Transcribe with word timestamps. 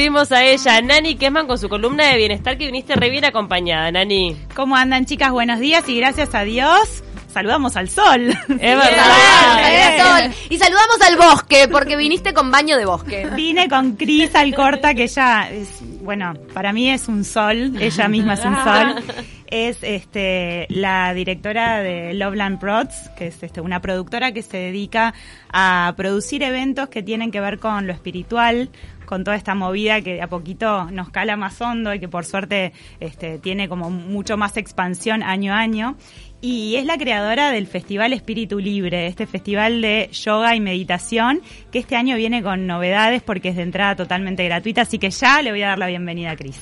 Recibimos 0.00 0.32
a 0.32 0.42
ella, 0.42 0.80
Nani 0.80 1.14
Kesman, 1.16 1.46
con 1.46 1.58
su 1.58 1.68
columna 1.68 2.06
de 2.06 2.16
bienestar 2.16 2.56
que 2.56 2.64
viniste 2.64 2.96
re 2.96 3.10
bien 3.10 3.26
acompañada, 3.26 3.92
Nani. 3.92 4.34
¿Cómo 4.56 4.74
andan 4.74 5.04
chicas? 5.04 5.30
Buenos 5.30 5.60
días 5.60 5.86
y 5.90 5.98
gracias 5.98 6.34
a 6.34 6.42
Dios 6.42 7.02
saludamos 7.30 7.76
al 7.76 7.90
sol. 7.90 8.28
Es 8.28 8.36
verdad. 8.58 9.98
Sol. 9.98 10.34
Y 10.48 10.56
saludamos 10.56 11.00
al 11.06 11.16
bosque, 11.18 11.68
porque 11.70 11.96
viniste 11.96 12.32
con 12.32 12.50
baño 12.50 12.78
de 12.78 12.86
bosque. 12.86 13.28
Vine 13.36 13.68
con 13.68 13.96
Cris 13.96 14.34
Alcorta, 14.34 14.94
que 14.94 15.02
ella 15.02 15.50
es, 15.50 15.68
bueno, 16.00 16.32
para 16.54 16.72
mí 16.72 16.90
es 16.90 17.06
un 17.06 17.22
sol, 17.22 17.74
ella 17.78 18.08
misma 18.08 18.34
es 18.34 18.44
un 18.46 18.56
sol. 18.56 19.04
Es 19.48 19.78
este 19.82 20.66
la 20.70 21.12
directora 21.12 21.80
de 21.80 22.14
Loveland 22.14 22.60
Prods, 22.60 23.10
que 23.18 23.26
es 23.26 23.42
este, 23.42 23.60
una 23.60 23.80
productora 23.80 24.32
que 24.32 24.42
se 24.42 24.56
dedica 24.56 25.12
a 25.52 25.92
producir 25.96 26.44
eventos 26.44 26.88
que 26.88 27.02
tienen 27.02 27.32
que 27.32 27.40
ver 27.40 27.58
con 27.58 27.88
lo 27.88 27.92
espiritual, 27.92 28.70
con 29.10 29.24
toda 29.24 29.36
esta 29.36 29.56
movida 29.56 30.00
que 30.02 30.14
de 30.14 30.22
a 30.22 30.28
poquito 30.28 30.84
nos 30.92 31.10
cala 31.10 31.36
más 31.36 31.60
hondo 31.60 31.92
y 31.92 31.98
que 31.98 32.06
por 32.06 32.24
suerte 32.24 32.72
este, 33.00 33.40
tiene 33.40 33.68
como 33.68 33.90
mucho 33.90 34.36
más 34.36 34.56
expansión 34.56 35.24
año 35.24 35.52
a 35.52 35.58
año. 35.58 35.96
Y 36.40 36.76
es 36.76 36.86
la 36.86 36.96
creadora 36.96 37.50
del 37.50 37.66
Festival 37.66 38.12
Espíritu 38.12 38.60
Libre, 38.60 39.08
este 39.08 39.26
festival 39.26 39.82
de 39.82 40.08
yoga 40.12 40.54
y 40.54 40.60
meditación, 40.60 41.42
que 41.72 41.80
este 41.80 41.96
año 41.96 42.14
viene 42.14 42.40
con 42.40 42.68
novedades 42.68 43.20
porque 43.20 43.48
es 43.48 43.56
de 43.56 43.62
entrada 43.62 43.96
totalmente 43.96 44.44
gratuita, 44.44 44.82
así 44.82 45.00
que 45.00 45.10
ya 45.10 45.42
le 45.42 45.50
voy 45.50 45.62
a 45.64 45.70
dar 45.70 45.78
la 45.80 45.88
bienvenida 45.88 46.30
a 46.30 46.36
Cris. 46.36 46.60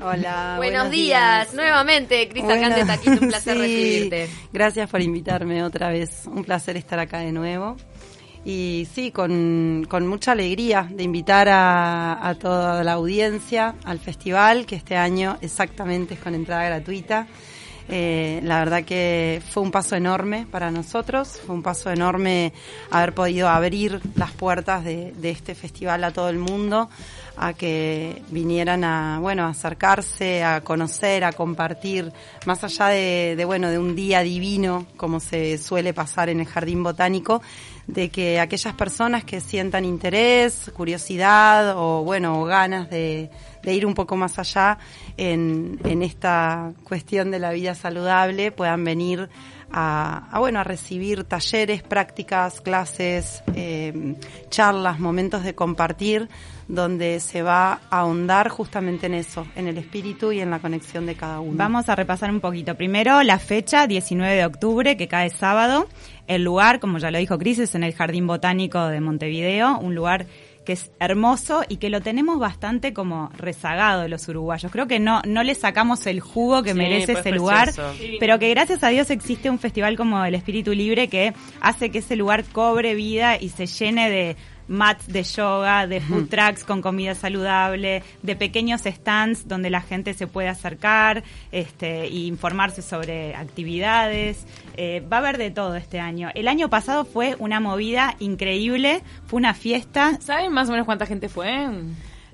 Hola. 0.00 0.54
Buenos, 0.56 0.90
días. 0.90 1.54
nuevamente, 1.54 2.28
Cris 2.28 2.42
Bueno, 2.42 2.60
Cante 2.60 2.84
Taquito, 2.84 3.22
un 3.22 3.28
placer 3.28 3.54
sí, 3.54 3.60
recibirte. 3.60 4.28
Gracias 4.52 4.90
por 4.90 5.00
invitarme 5.00 5.62
otra 5.62 5.90
vez. 5.90 6.26
Un 6.26 6.42
placer 6.44 6.76
estar 6.76 6.98
acá 6.98 7.20
de 7.20 7.30
nuevo. 7.30 7.76
Y 8.44 8.86
sí, 8.94 9.10
con, 9.10 9.86
con 9.88 10.06
mucha 10.06 10.32
alegría 10.32 10.86
de 10.90 11.02
invitar 11.02 11.48
a, 11.48 12.28
a 12.28 12.34
toda 12.34 12.84
la 12.84 12.92
audiencia 12.92 13.74
al 13.84 13.98
festival, 13.98 14.66
que 14.66 14.76
este 14.76 14.96
año 14.96 15.38
exactamente 15.40 16.14
es 16.14 16.20
con 16.20 16.34
entrada 16.34 16.64
gratuita. 16.64 17.26
Eh, 17.88 18.40
la 18.42 18.60
verdad 18.60 18.82
que 18.84 19.42
fue 19.50 19.62
un 19.62 19.70
paso 19.70 19.94
enorme 19.94 20.46
para 20.50 20.70
nosotros, 20.70 21.40
fue 21.44 21.54
un 21.54 21.62
paso 21.62 21.90
enorme 21.90 22.52
haber 22.90 23.12
podido 23.12 23.48
abrir 23.48 24.00
las 24.14 24.32
puertas 24.32 24.84
de, 24.84 25.12
este 25.22 25.54
festival 25.54 26.02
a 26.04 26.10
todo 26.10 26.30
el 26.30 26.38
mundo, 26.38 26.88
a 27.36 27.52
que 27.52 28.22
vinieran 28.30 28.84
a, 28.84 29.18
bueno, 29.20 29.44
a 29.44 29.48
acercarse, 29.48 30.42
a 30.42 30.62
conocer, 30.62 31.24
a 31.24 31.32
compartir, 31.32 32.10
más 32.46 32.64
allá 32.64 32.88
de, 32.88 33.34
de, 33.36 33.44
bueno, 33.44 33.68
de 33.68 33.78
un 33.78 33.94
día 33.94 34.20
divino, 34.20 34.86
como 34.96 35.20
se 35.20 35.58
suele 35.58 35.92
pasar 35.92 36.30
en 36.30 36.40
el 36.40 36.46
jardín 36.46 36.82
botánico, 36.82 37.42
de 37.86 38.08
que 38.08 38.40
aquellas 38.40 38.74
personas 38.74 39.24
que 39.24 39.40
sientan 39.40 39.84
interés, 39.84 40.70
curiosidad 40.74 41.74
o, 41.76 42.02
bueno, 42.02 42.40
o 42.40 42.44
ganas 42.44 42.88
de, 42.88 43.30
de 43.64 43.74
ir 43.74 43.86
un 43.86 43.94
poco 43.94 44.16
más 44.16 44.38
allá 44.38 44.78
en, 45.16 45.78
en 45.84 46.02
esta 46.02 46.72
cuestión 46.84 47.30
de 47.30 47.38
la 47.38 47.52
vida 47.52 47.74
saludable 47.74 48.52
puedan 48.52 48.84
venir 48.84 49.28
a, 49.74 50.38
bueno 50.38 50.60
a 50.60 50.64
recibir 50.64 51.24
talleres, 51.24 51.82
prácticas, 51.82 52.60
clases, 52.60 53.42
eh, 53.54 54.14
charlas, 54.48 55.00
momentos 55.00 55.42
de 55.42 55.54
compartir 55.54 56.28
donde 56.68 57.20
se 57.20 57.42
va 57.42 57.80
a 57.90 58.00
ahondar 58.00 58.48
justamente 58.48 59.06
en 59.06 59.14
eso, 59.14 59.46
en 59.54 59.68
el 59.68 59.76
espíritu 59.76 60.32
y 60.32 60.40
en 60.40 60.50
la 60.50 60.60
conexión 60.60 61.04
de 61.06 61.14
cada 61.14 61.40
uno. 61.40 61.56
Vamos 61.56 61.88
a 61.88 61.96
repasar 61.96 62.30
un 62.30 62.40
poquito. 62.40 62.74
Primero, 62.74 63.22
la 63.22 63.38
fecha, 63.38 63.86
19 63.86 64.34
de 64.34 64.46
octubre, 64.46 64.96
que 64.96 65.08
cae 65.08 65.28
sábado. 65.28 65.88
El 66.26 66.42
lugar, 66.42 66.80
como 66.80 66.98
ya 66.98 67.10
lo 67.10 67.18
dijo 67.18 67.36
Cris, 67.36 67.58
es 67.58 67.74
en 67.74 67.84
el 67.84 67.94
Jardín 67.94 68.26
Botánico 68.26 68.86
de 68.86 69.00
Montevideo, 69.00 69.78
un 69.78 69.94
lugar 69.94 70.26
que 70.64 70.72
es 70.72 70.90
hermoso 70.98 71.62
y 71.68 71.76
que 71.76 71.90
lo 71.90 72.00
tenemos 72.00 72.38
bastante 72.38 72.92
como 72.92 73.30
rezagado 73.36 74.08
los 74.08 74.26
uruguayos. 74.28 74.72
Creo 74.72 74.86
que 74.86 74.98
no, 74.98 75.20
no 75.26 75.42
le 75.42 75.54
sacamos 75.54 76.06
el 76.06 76.20
jugo 76.20 76.62
que 76.62 76.72
Sí, 76.72 76.76
merece 76.78 77.12
pues 77.12 77.26
ese 77.26 77.36
lugar, 77.36 77.72
pero 78.18 78.38
que 78.38 78.50
gracias 78.50 78.82
a 78.82 78.88
Dios 78.88 79.10
existe 79.10 79.50
un 79.50 79.58
festival 79.58 79.96
como 79.96 80.24
el 80.24 80.34
Espíritu 80.34 80.72
Libre 80.72 81.08
que 81.08 81.34
hace 81.60 81.90
que 81.90 81.98
ese 81.98 82.16
lugar 82.16 82.44
cobre 82.44 82.94
vida 82.94 83.36
y 83.40 83.50
se 83.50 83.66
llene 83.66 84.10
de 84.10 84.36
mats 84.68 85.06
de 85.06 85.22
yoga, 85.22 85.86
de 85.86 86.00
food 86.00 86.28
trucks 86.28 86.64
con 86.64 86.82
comida 86.82 87.14
saludable, 87.14 88.02
de 88.22 88.36
pequeños 88.36 88.82
stands 88.82 89.46
donde 89.48 89.70
la 89.70 89.80
gente 89.80 90.14
se 90.14 90.26
puede 90.26 90.48
acercar 90.48 91.22
este, 91.52 92.08
y 92.08 92.26
informarse 92.26 92.82
sobre 92.82 93.34
actividades. 93.34 94.46
Eh, 94.76 95.02
va 95.10 95.18
a 95.18 95.20
haber 95.20 95.38
de 95.38 95.50
todo 95.50 95.76
este 95.76 96.00
año. 96.00 96.30
El 96.34 96.48
año 96.48 96.68
pasado 96.70 97.04
fue 97.04 97.36
una 97.38 97.60
movida 97.60 98.16
increíble, 98.18 99.02
fue 99.26 99.38
una 99.38 99.54
fiesta. 99.54 100.18
¿Saben 100.20 100.52
más 100.52 100.68
o 100.68 100.72
menos 100.72 100.86
cuánta 100.86 101.06
gente 101.06 101.28
fue? 101.28 101.68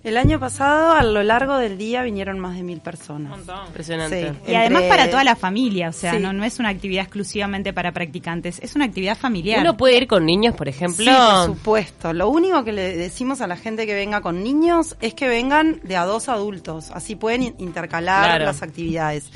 El 0.03 0.17
año 0.17 0.41
pasado, 0.41 0.93
a 0.95 1.03
lo 1.03 1.23
largo 1.23 1.59
del 1.59 1.77
día, 1.77 2.03
vinieron 2.03 2.39
más 2.39 2.57
de 2.57 2.63
mil 2.63 2.81
personas. 2.81 3.39
Impresionante. 3.67 4.33
Sí. 4.47 4.53
Y 4.53 4.55
además 4.55 4.85
para 4.85 5.11
toda 5.11 5.25
la 5.25 5.37
familia, 5.37 5.91
o 5.91 5.93
sea, 5.93 6.13
Sí. 6.15 6.21
no, 6.21 6.33
no 6.33 6.43
es 6.45 6.59
una 6.59 6.71
actividad 6.71 7.03
exclusivamente 7.03 7.75
para 7.75 7.93
practicantes, 7.93 8.61
es 8.63 8.75
una 8.75 8.87
actividad 8.87 9.19
familiar. 9.19 9.61
Uno 9.61 9.77
puede 9.77 9.99
ir 9.99 10.07
con 10.07 10.25
niños, 10.25 10.55
por 10.57 10.69
ejemplo. 10.69 11.05
Sí, 11.05 11.11
por 11.11 11.57
supuesto. 11.57 12.13
Lo 12.15 12.31
único 12.31 12.65
que 12.65 12.73
le 12.73 12.97
decimos 12.97 13.43
a 13.43 13.47
la 13.47 13.57
gente 13.57 13.85
que 13.87 13.95
venga 13.95 14.23
con 14.23 14.43
niños 14.43 14.97
es 15.03 15.13
que 15.13 15.29
vengan 15.29 15.81
de 15.85 15.97
a 15.97 16.07
dos 16.07 16.31
adultos, 16.31 16.91
así 16.93 17.15
pueden 17.15 17.43
in- 17.43 17.55
intercalar 17.59 18.25
Claro. 18.25 18.45
las 18.47 18.63
actividades. 18.63 19.31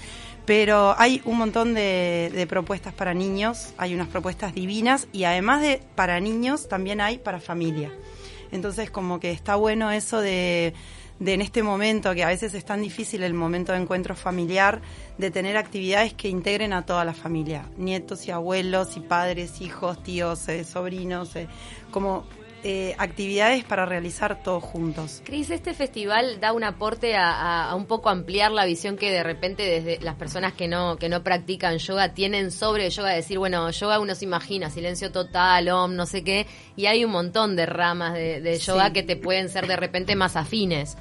Pero 0.46 0.94
hay 0.98 1.20
un 1.26 1.38
montón 1.38 1.74
de, 1.74 2.30
de 2.34 2.46
propuestas 2.46 2.92
para 2.94 3.12
niños, 3.14 3.74
hay 3.78 3.94
unas 3.94 4.08
propuestas 4.08 4.54
divinas 4.54 5.08
y 5.12 5.24
además 5.24 5.60
de 5.62 5.82
para 5.94 6.20
niños 6.20 6.68
también 6.68 7.00
hay 7.02 7.18
para 7.18 7.38
familia. 7.40 7.90
Entonces 8.54 8.88
como 8.88 9.18
que 9.18 9.32
está 9.32 9.56
bueno 9.56 9.90
eso 9.90 10.20
de, 10.20 10.74
de 11.18 11.34
en 11.34 11.42
este 11.42 11.64
momento, 11.64 12.14
que 12.14 12.22
a 12.22 12.28
veces 12.28 12.54
es 12.54 12.64
tan 12.64 12.82
difícil 12.82 13.24
el 13.24 13.34
momento 13.34 13.72
de 13.72 13.78
encuentro 13.78 14.14
familiar, 14.14 14.80
de 15.18 15.32
tener 15.32 15.56
actividades 15.56 16.14
que 16.14 16.28
integren 16.28 16.72
a 16.72 16.86
toda 16.86 17.04
la 17.04 17.14
familia, 17.14 17.66
nietos 17.76 18.28
y 18.28 18.30
abuelos 18.30 18.96
y 18.96 19.00
padres, 19.00 19.60
hijos, 19.60 20.00
tíos, 20.04 20.48
eh, 20.48 20.62
sobrinos, 20.62 21.34
eh, 21.34 21.48
como 21.90 22.26
eh, 22.64 22.94
actividades 22.98 23.62
para 23.62 23.84
realizar 23.86 24.42
todos 24.42 24.64
juntos. 24.64 25.20
Cris, 25.24 25.50
este 25.50 25.74
festival 25.74 26.40
da 26.40 26.52
un 26.52 26.64
aporte 26.64 27.14
a, 27.14 27.30
a- 27.30 27.70
a 27.70 27.74
un 27.74 27.84
poco 27.86 28.08
ampliar 28.08 28.50
la 28.50 28.64
visión 28.64 28.96
que 28.96 29.10
de 29.12 29.22
repente 29.22 29.62
desde 29.64 30.02
las 30.02 30.14
personas 30.16 30.54
que 30.54 30.66
no 30.66 30.96
que 30.96 31.08
no 31.08 31.22
practican 31.22 31.78
yoga 31.78 32.14
tienen 32.14 32.50
sobre 32.50 32.88
yoga, 32.90 33.10
decir, 33.10 33.38
bueno, 33.38 33.70
yoga 33.70 34.00
uno 34.00 34.14
se 34.14 34.24
imagina, 34.24 34.70
silencio 34.70 35.12
total, 35.12 35.68
om, 35.68 35.94
no 35.94 36.06
sé 36.06 36.24
qué, 36.24 36.46
y 36.74 36.86
hay 36.86 37.04
un 37.04 37.10
montón 37.12 37.54
de 37.54 37.66
ramas 37.66 38.14
de, 38.14 38.40
de 38.40 38.58
yoga 38.58 38.86
Sí. 38.86 38.92
que 38.94 39.02
te 39.02 39.16
pueden 39.16 39.48
ser 39.50 39.66
de 39.66 39.76
repente 39.76 40.16
más 40.16 40.34
afines. 40.34 40.96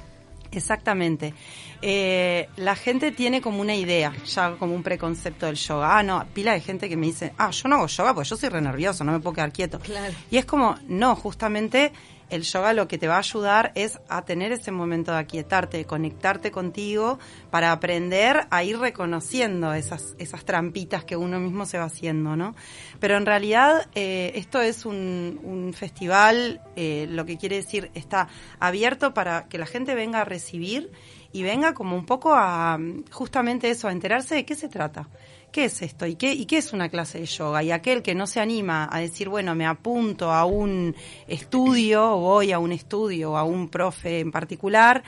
Exactamente. 0.54 1.34
Eh, 1.82 2.48
la 2.56 2.76
gente 2.76 3.12
tiene 3.12 3.40
como 3.40 3.60
una 3.60 3.74
idea, 3.74 4.12
ya 4.24 4.52
como 4.52 4.74
un 4.74 4.82
preconcepto 4.82 5.46
del 5.46 5.56
yoga. 5.56 5.98
Ah, 5.98 6.02
no, 6.02 6.24
pila 6.32 6.52
de 6.52 6.60
gente 6.60 6.88
que 6.88 6.96
me 6.96 7.06
dice, 7.06 7.32
ah, 7.38 7.50
yo 7.50 7.68
no 7.68 7.76
hago 7.76 7.86
yoga 7.86 8.14
porque 8.14 8.28
yo 8.28 8.36
soy 8.36 8.48
re 8.48 8.60
nervioso, 8.60 9.04
no 9.04 9.12
me 9.12 9.20
puedo 9.20 9.34
quedar 9.34 9.52
quieto. 9.52 9.78
Claro. 9.80 10.14
Y 10.30 10.38
es 10.38 10.44
como, 10.44 10.76
no, 10.88 11.14
justamente 11.16 11.92
el 12.34 12.42
yoga 12.42 12.72
lo 12.72 12.88
que 12.88 12.98
te 12.98 13.06
va 13.06 13.14
a 13.14 13.18
ayudar 13.18 13.70
es 13.76 14.00
a 14.08 14.24
tener 14.24 14.50
ese 14.50 14.72
momento 14.72 15.12
de 15.12 15.18
aquietarte, 15.18 15.76
de 15.76 15.84
conectarte 15.84 16.50
contigo 16.50 17.20
para 17.50 17.70
aprender 17.70 18.48
a 18.50 18.64
ir 18.64 18.78
reconociendo 18.78 19.72
esas, 19.72 20.16
esas 20.18 20.44
trampitas 20.44 21.04
que 21.04 21.16
uno 21.16 21.38
mismo 21.38 21.64
se 21.64 21.78
va 21.78 21.84
haciendo, 21.84 22.34
¿no? 22.34 22.56
Pero 22.98 23.16
en 23.16 23.24
realidad 23.24 23.88
eh, 23.94 24.32
esto 24.34 24.60
es 24.60 24.84
un, 24.84 25.40
un 25.44 25.72
festival, 25.74 26.60
eh, 26.74 27.06
lo 27.08 27.24
que 27.24 27.38
quiere 27.38 27.56
decir, 27.56 27.92
está 27.94 28.26
abierto 28.58 29.14
para 29.14 29.46
que 29.48 29.58
la 29.58 29.66
gente 29.66 29.94
venga 29.94 30.22
a 30.22 30.24
recibir 30.24 30.90
y 31.32 31.44
venga 31.44 31.72
como 31.72 31.94
un 31.94 32.04
poco 32.04 32.34
a 32.34 32.78
justamente 33.12 33.70
eso, 33.70 33.86
a 33.86 33.92
enterarse 33.92 34.34
de 34.34 34.44
qué 34.44 34.56
se 34.56 34.68
trata. 34.68 35.08
¿Qué 35.54 35.66
es 35.66 35.82
esto? 35.82 36.04
¿Y 36.04 36.16
qué, 36.16 36.32
¿Y 36.32 36.46
qué 36.46 36.56
es 36.56 36.72
una 36.72 36.88
clase 36.88 37.20
de 37.20 37.26
yoga? 37.26 37.62
Y 37.62 37.70
aquel 37.70 38.02
que 38.02 38.16
no 38.16 38.26
se 38.26 38.40
anima 38.40 38.88
a 38.90 38.98
decir, 38.98 39.28
bueno, 39.28 39.54
me 39.54 39.66
apunto 39.66 40.32
a 40.32 40.44
un 40.46 40.96
estudio, 41.28 42.16
o 42.16 42.18
voy 42.18 42.50
a 42.50 42.58
un 42.58 42.72
estudio, 42.72 43.30
o 43.30 43.36
a 43.36 43.44
un 43.44 43.68
profe 43.68 44.18
en 44.18 44.32
particular, 44.32 45.04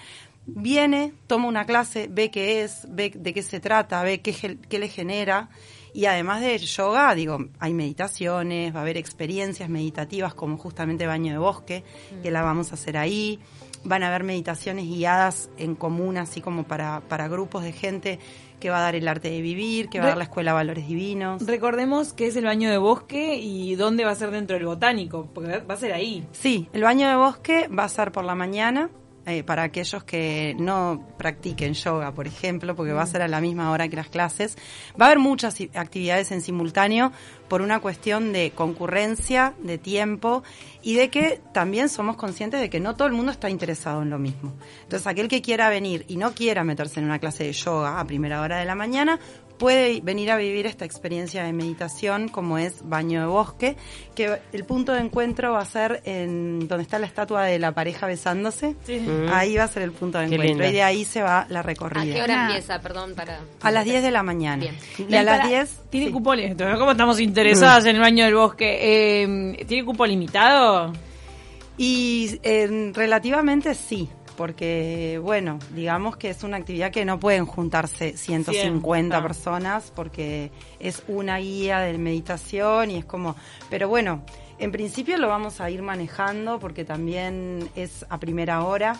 viene, 0.47 1.13
toma 1.27 1.49
una 1.49 1.67
clase, 1.67 2.07
ve 2.09 2.31
qué 2.31 2.63
es, 2.63 2.87
ve 2.89 3.11
de 3.13 3.35
qué 3.35 3.43
se 3.43 3.59
trata, 3.59 4.01
ve 4.05 4.21
qué, 4.21 4.57
qué 4.69 4.79
le 4.79 4.87
genera. 4.87 5.49
Y 5.93 6.07
además 6.07 6.43
de 6.43 6.57
yoga, 6.59 7.13
digo, 7.17 7.39
hay 7.59 7.75
meditaciones, 7.75 8.73
va 8.73 8.79
a 8.79 8.83
haber 8.83 8.99
experiencias 8.99 9.69
meditativas 9.69 10.33
como 10.35 10.59
justamente 10.59 11.09
baño 11.09 11.33
de 11.33 11.39
bosque, 11.39 11.83
que 12.23 12.31
la 12.31 12.43
vamos 12.43 12.71
a 12.71 12.75
hacer 12.75 12.99
ahí. 12.99 13.41
Van 13.85 14.03
a 14.03 14.09
haber 14.09 14.25
meditaciones 14.25 14.87
guiadas 14.87 15.49
en 15.59 15.75
común, 15.75 16.17
así 16.17 16.41
como 16.41 16.65
para, 16.65 17.01
para 17.09 17.29
grupos 17.29 17.63
de 17.63 17.73
gente 17.73 18.19
que 18.61 18.71
va 18.71 18.79
a 18.79 18.83
dar 18.83 18.95
el 18.95 19.07
arte 19.07 19.31
de 19.31 19.41
vivir, 19.41 19.89
que 19.89 19.99
va 19.99 20.07
a 20.07 20.09
dar 20.09 20.19
la 20.19 20.25
escuela 20.25 20.53
Valores 20.53 20.89
Divinos. 20.89 21.47
Recordemos 21.47 22.13
que 22.13 22.27
es 22.27 22.37
el 22.37 22.45
baño 22.45 22.71
de 22.71 22.79
bosque 22.79 23.37
y 23.37 23.75
dónde 23.75 24.05
va 24.05 24.13
a 24.13 24.15
ser 24.15 24.31
dentro 24.31 24.57
del 24.57 24.67
botánico, 24.67 25.29
porque 25.35 25.59
va 25.59 25.75
a 25.75 25.77
ser 25.77 25.93
ahí. 25.93 26.27
Sí, 26.33 26.69
el 26.73 26.83
baño 26.83 27.09
de 27.09 27.17
bosque 27.17 27.69
va 27.69 27.85
a 27.85 27.89
ser 27.89 28.13
por 28.13 28.25
la 28.25 28.35
mañana 28.35 28.91
eh, 29.27 29.43
para 29.43 29.65
aquellos 29.65 30.05
que 30.05 30.55
no 30.59 31.05
practiquen 31.19 31.75
yoga, 31.75 32.13
por 32.13 32.29
ejemplo, 32.29 32.77
porque 32.77 32.93
va 32.93 33.03
a 33.03 33.07
ser 33.07 33.23
a 33.23 33.29
la 33.29 33.41
misma 33.41 33.73
hora 33.73 33.89
que 33.89 33.97
las 33.97 34.09
clases. 34.09 34.57
Va 35.01 35.07
a 35.07 35.09
haber 35.09 35.19
muchas 35.19 35.57
actividades 35.75 36.31
en 36.31 36.41
simultáneo 36.43 37.11
por 37.49 37.61
una 37.61 37.81
cuestión 37.81 38.33
de 38.33 38.53
concurrencia, 38.53 39.55
de 39.59 39.79
tiempo 39.79 40.45
y 40.81 40.95
de 40.95 41.11
que 41.11 41.41
también 41.53 41.89
somos 41.89 42.17
conscientes 42.17 42.61
de 42.61 42.71
que 42.71 42.79
no 42.79 42.95
todo 42.95 43.09
el 43.09 43.15
mundo 43.15 43.33
está 43.33 43.51
interesado 43.51 44.03
en 44.03 44.11
lo 44.11 44.19
mismo. 44.21 44.55
Entonces, 44.85 45.07
aquel 45.09 45.27
que 45.27 45.43
quiera 45.43 45.71
venir 45.71 46.05
y 46.07 46.17
no 46.17 46.33
quiera 46.33 46.63
meterse 46.63 47.01
en 47.01 47.07
una 47.07 47.19
clase 47.19 47.43
de 47.45 47.53
yoga 47.53 47.99
a 47.99 48.07
primera 48.07 48.41
hora 48.43 48.59
de 48.59 48.65
la 48.65 48.77
mañana, 48.77 49.19
puede 49.59 50.01
venir 50.03 50.31
a 50.31 50.37
vivir 50.37 50.67
esta 50.67 50.85
experiencia 50.85 51.45
de 51.45 51.53
meditación 51.53 52.29
como 52.29 52.59
es 52.59 52.89
baño 52.89 53.21
de 53.21 53.27
bosque, 53.27 53.77
que 54.15 54.39
el 54.53 54.65
punto 54.65 54.93
de 54.93 55.01
encuentro 55.01 55.53
va 55.53 55.61
a 55.61 55.65
ser 55.65 56.03
en 56.05 56.69
donde 56.69 56.83
está 56.83 56.99
la 56.99 57.07
estatua 57.07 57.45
de 57.45 57.59
la 57.59 57.73
pareja 57.73 58.07
besándose. 58.07 58.77
Ahí 59.33 59.57
va 59.57 59.65
a 59.65 59.69
ser 59.69 59.83
el 59.83 59.93
punto 59.93 60.19
de 60.19 60.29
Qué 60.29 60.35
encuentro 60.35 60.59
lindo. 60.59 60.69
y 60.69 60.73
de 60.73 60.83
ahí 60.83 61.05
se 61.05 61.23
va 61.23 61.47
la 61.49 61.61
¿A 61.61 61.63
recorrida. 61.63 62.15
qué 62.15 62.23
hora 62.23 62.45
Ah. 62.45 62.47
empieza? 62.49 62.81
Perdón, 62.81 63.15
para... 63.15 63.41
A 63.63 63.71
las 63.71 63.85
10 63.85 64.03
de 64.03 64.11
la 64.11 64.23
mañana. 64.23 64.63
Bien. 64.63 64.77
Y 65.09 65.15
a 65.15 65.23
las 65.23 65.39
para- 65.39 65.49
10 65.49 65.81
Tiene 65.91 66.07
sí. 66.07 66.13
cupones. 66.13 66.55
¿Cómo 66.57 66.91
estamos 66.91 67.19
interesadas 67.21 67.85
en 67.87 67.97
el 67.97 68.03
baño 68.03 68.25
del 68.25 68.35
bosque? 68.35 69.23
Eh, 69.23 69.65
¿Tiene 69.67 69.85
cupo 69.85 70.05
limitado? 70.07 70.93
Y 71.79 72.39
eh, 72.43 72.91
relativamente 72.95 73.75
sí, 73.75 74.09
porque 74.37 75.21
bueno, 75.23 75.59
digamos 75.75 76.17
que 76.17 76.31
es 76.31 76.43
una 76.43 76.57
actividad 76.59 76.91
que 76.91 77.05
no 77.05 77.19
pueden 77.19 77.47
juntarse 77.47 78.17
150 78.17 78.83
Cien, 78.91 79.13
ah. 79.13 79.23
personas 79.23 79.93
porque 79.95 80.51
es 80.79 81.03
una 81.09 81.39
guía 81.39 81.81
de 81.81 81.97
meditación 81.99 82.91
y 82.91 82.99
es 82.99 83.05
como, 83.05 83.37
pero 83.71 83.89
bueno, 83.89 84.23
en 84.59 84.73
principio 84.73 85.19
lo 85.19 85.29
vamos 85.29 85.61
a 85.61 85.71
ir 85.71 85.83
manejando 85.83 86.59
porque 86.59 86.85
también 86.85 87.69
es 87.77 88.07
a 88.09 88.19
primera 88.19 88.65
hora. 88.65 88.97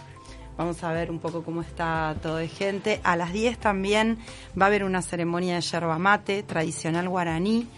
Vamos 0.59 0.83
a 0.85 0.93
ver 0.93 1.11
un 1.11 1.19
poco 1.19 1.43
cómo 1.43 1.61
está 1.61 2.17
todo 2.23 2.37
de 2.37 2.49
gente. 2.49 3.01
A 3.05 3.17
las 3.17 3.33
10 3.33 3.59
también 3.59 4.19
va 4.59 4.67
a 4.67 4.69
haber 4.69 4.85
una 4.85 5.03
ceremonia 5.03 5.57
de 5.57 5.61
yerba 5.61 5.99
mate 5.99 6.43
tradicional 6.43 7.11
guaraní, 7.11 7.69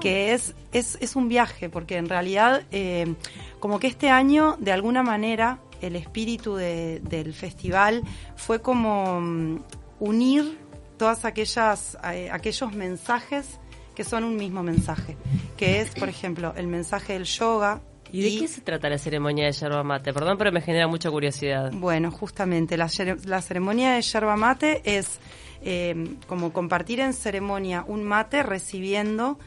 que 0.00 0.32
es, 0.32 0.54
es, 0.72 0.98
es 1.00 1.14
un 1.14 1.28
viaje, 1.28 1.68
porque 1.68 1.96
en 1.96 2.08
realidad 2.08 2.62
eh, 2.72 3.14
como 3.60 3.78
que 3.78 3.86
este 3.86 4.10
año, 4.10 4.56
de 4.58 4.72
alguna 4.72 5.04
manera, 5.04 5.58
el 5.86 5.96
espíritu 5.96 6.54
de- 6.56 7.00
del 7.00 7.32
festival 7.34 8.02
fue 8.36 8.60
como 8.60 9.20
mm, 9.20 9.58
unir 10.00 10.58
todas 10.98 11.24
aquellas, 11.24 11.96
eh, 12.12 12.28
aquellos 12.32 12.72
mensajes 12.72 13.58
que 13.94 14.04
son 14.04 14.24
un 14.24 14.36
mismo 14.36 14.62
mensaje, 14.62 15.16
que 15.56 15.80
es, 15.80 15.90
por 15.94 16.08
ejemplo, 16.08 16.52
el 16.56 16.66
mensaje 16.66 17.12
del 17.14 17.24
yoga. 17.24 17.80
¿Y 18.12 18.22
de 18.22 18.38
qué 18.40 18.48
se 18.48 18.60
trata 18.60 18.88
la 18.88 18.98
ceremonia 18.98 19.46
de 19.46 19.52
yerba 19.52 19.82
mate? 19.82 20.12
Perdón, 20.12 20.36
pero 20.38 20.52
me 20.52 20.60
genera 20.60 20.86
mucha 20.86 21.10
curiosidad. 21.10 21.72
Bueno, 21.72 22.10
justamente 22.12 22.76
la, 22.76 22.88
la 23.24 23.40
ceremonia 23.42 23.92
de 23.94 24.02
yerba 24.02 24.36
mate 24.36 24.82
es 24.84 25.18
eh, 25.62 26.16
como 26.28 26.52
compartir 26.52 27.00
en 27.00 27.12
ceremonia 27.12 27.84
un 27.88 28.04
mate 28.04 28.42
recibiendo 28.42 29.38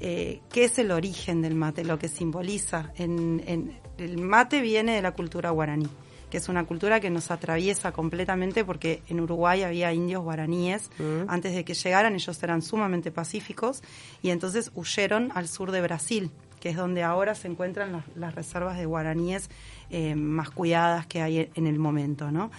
eh, 0.00 0.40
qué 0.50 0.64
es 0.64 0.78
el 0.78 0.90
origen 0.90 1.40
del 1.42 1.54
mate, 1.54 1.84
lo 1.84 1.98
que 1.98 2.08
simboliza. 2.08 2.92
En, 2.96 3.42
en- 3.46 3.78
el 3.98 4.18
mate 4.18 4.60
viene 4.60 4.94
de 4.94 5.02
la 5.02 5.12
cultura 5.12 5.50
guaraní, 5.50 5.88
que 6.30 6.38
es 6.38 6.48
una 6.48 6.64
cultura 6.64 7.00
que 7.00 7.10
nos 7.10 7.30
atraviesa 7.30 7.92
completamente 7.92 8.64
porque 8.64 9.02
en 9.08 9.20
Uruguay 9.20 9.62
había 9.62 9.92
indios 9.92 10.22
guaraníes. 10.22 10.90
Antes 11.28 11.54
de 11.54 11.64
que 11.64 11.74
llegaran 11.74 12.14
ellos 12.14 12.42
eran 12.42 12.62
sumamente 12.62 13.10
pacíficos 13.10 13.82
y 14.22 14.30
entonces 14.30 14.70
huyeron 14.74 15.30
al 15.34 15.48
sur 15.48 15.70
de 15.72 15.80
Brasil 15.80 16.30
que 16.60 16.70
es 16.70 16.76
donde 16.76 17.02
ahora 17.02 17.34
se 17.34 17.48
encuentran 17.48 17.92
las, 17.92 18.04
las 18.16 18.34
reservas 18.34 18.78
de 18.78 18.86
guaraníes 18.86 19.50
eh, 19.90 20.14
más 20.16 20.50
cuidadas 20.50 21.06
que 21.06 21.22
hay 21.22 21.50
en 21.54 21.66
el 21.66 21.78
momento, 21.78 22.32
¿no? 22.32 22.50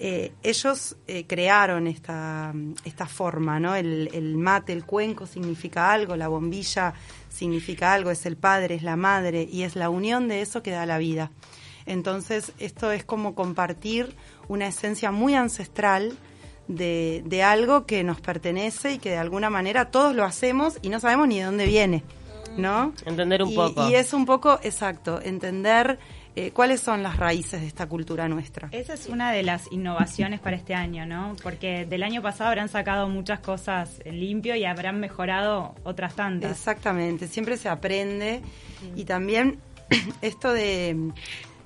Eh, 0.00 0.32
ellos 0.44 0.96
eh, 1.08 1.24
crearon 1.26 1.88
esta, 1.88 2.52
esta 2.84 3.06
forma, 3.06 3.58
¿no? 3.58 3.74
El, 3.74 4.10
el 4.12 4.36
mate, 4.36 4.72
el 4.72 4.84
cuenco 4.84 5.26
significa 5.26 5.90
algo, 5.92 6.14
la 6.14 6.28
bombilla 6.28 6.94
significa 7.28 7.92
algo, 7.94 8.10
es 8.12 8.24
el 8.24 8.36
padre, 8.36 8.76
es 8.76 8.82
la 8.84 8.94
madre 8.96 9.48
y 9.50 9.62
es 9.62 9.74
la 9.74 9.90
unión 9.90 10.28
de 10.28 10.40
eso 10.40 10.62
que 10.62 10.70
da 10.70 10.86
la 10.86 10.98
vida. 10.98 11.32
Entonces, 11.84 12.52
esto 12.58 12.92
es 12.92 13.04
como 13.04 13.34
compartir 13.34 14.14
una 14.46 14.66
esencia 14.68 15.10
muy 15.10 15.34
ancestral 15.34 16.16
de, 16.68 17.22
de 17.26 17.42
algo 17.42 17.86
que 17.86 18.04
nos 18.04 18.20
pertenece 18.20 18.92
y 18.92 18.98
que 18.98 19.10
de 19.10 19.16
alguna 19.16 19.50
manera 19.50 19.90
todos 19.90 20.14
lo 20.14 20.24
hacemos 20.24 20.78
y 20.82 20.90
no 20.90 21.00
sabemos 21.00 21.26
ni 21.28 21.38
de 21.38 21.44
dónde 21.46 21.66
viene, 21.66 22.04
¿no? 22.56 22.92
Entender 23.06 23.42
un 23.42 23.50
Y- 23.50 23.56
poco. 23.56 23.88
Y 23.88 23.94
es 23.94 24.12
un 24.12 24.26
poco, 24.26 24.60
exacto, 24.62 25.20
entender 25.22 25.98
eh, 26.40 26.50
cuáles 26.52 26.80
son 26.80 27.02
las 27.02 27.16
raíces 27.16 27.60
de 27.60 27.66
esta 27.66 27.86
cultura 27.86 28.28
nuestra. 28.28 28.68
Esa 28.70 28.94
es 28.94 29.06
una 29.06 29.32
de 29.32 29.42
las 29.42 29.70
innovaciones 29.72 30.38
para 30.38 30.54
este 30.56 30.74
año, 30.74 31.04
¿no? 31.04 31.34
Porque 31.42 31.84
del 31.84 32.02
año 32.04 32.22
pasado 32.22 32.48
habrán 32.50 32.68
sacado 32.68 33.08
muchas 33.08 33.40
cosas 33.40 34.00
limpio 34.04 34.54
y 34.54 34.64
habrán 34.64 35.00
mejorado 35.00 35.74
otras 35.82 36.14
tantas. 36.14 36.50
Exactamente, 36.52 37.26
siempre 37.26 37.56
se 37.56 37.68
aprende 37.68 38.42
y 38.94 39.04
también 39.04 39.58
esto 40.22 40.52
de, 40.52 41.10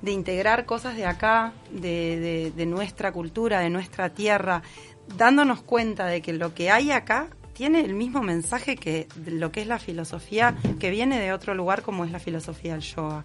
de 0.01 0.13
integrar 0.13 0.65
cosas 0.65 0.97
de 0.97 1.05
acá, 1.05 1.53
de, 1.71 2.19
de- 2.19 2.53
de 2.57 2.67
nuestra 2.67 3.13
cultura, 3.13 3.61
de 3.61 3.69
nuestra 3.69 4.09
tierra, 4.11 4.63
dándonos 5.19 5.63
cuenta 5.63 6.07
de 6.07 6.23
que 6.23 6.33
lo 6.33 6.55
que 6.55 6.71
hay 6.71 6.93
acá 6.93 7.29
tiene 7.53 7.81
el 7.81 7.95
mismo 7.95 8.23
mensaje 8.23 8.77
que 8.77 9.09
lo 9.27 9.53
que 9.53 9.63
es 9.63 9.67
la 9.67 9.79
filosofía 9.79 10.57
que 10.79 10.91
viene 10.91 11.21
de 11.21 11.33
otro 11.33 11.55
lugar 11.55 11.83
como 11.83 12.05
es 12.05 12.11
la 12.11 12.19
filosofía 12.19 12.73
del 12.73 12.83
yoga. 12.83 13.25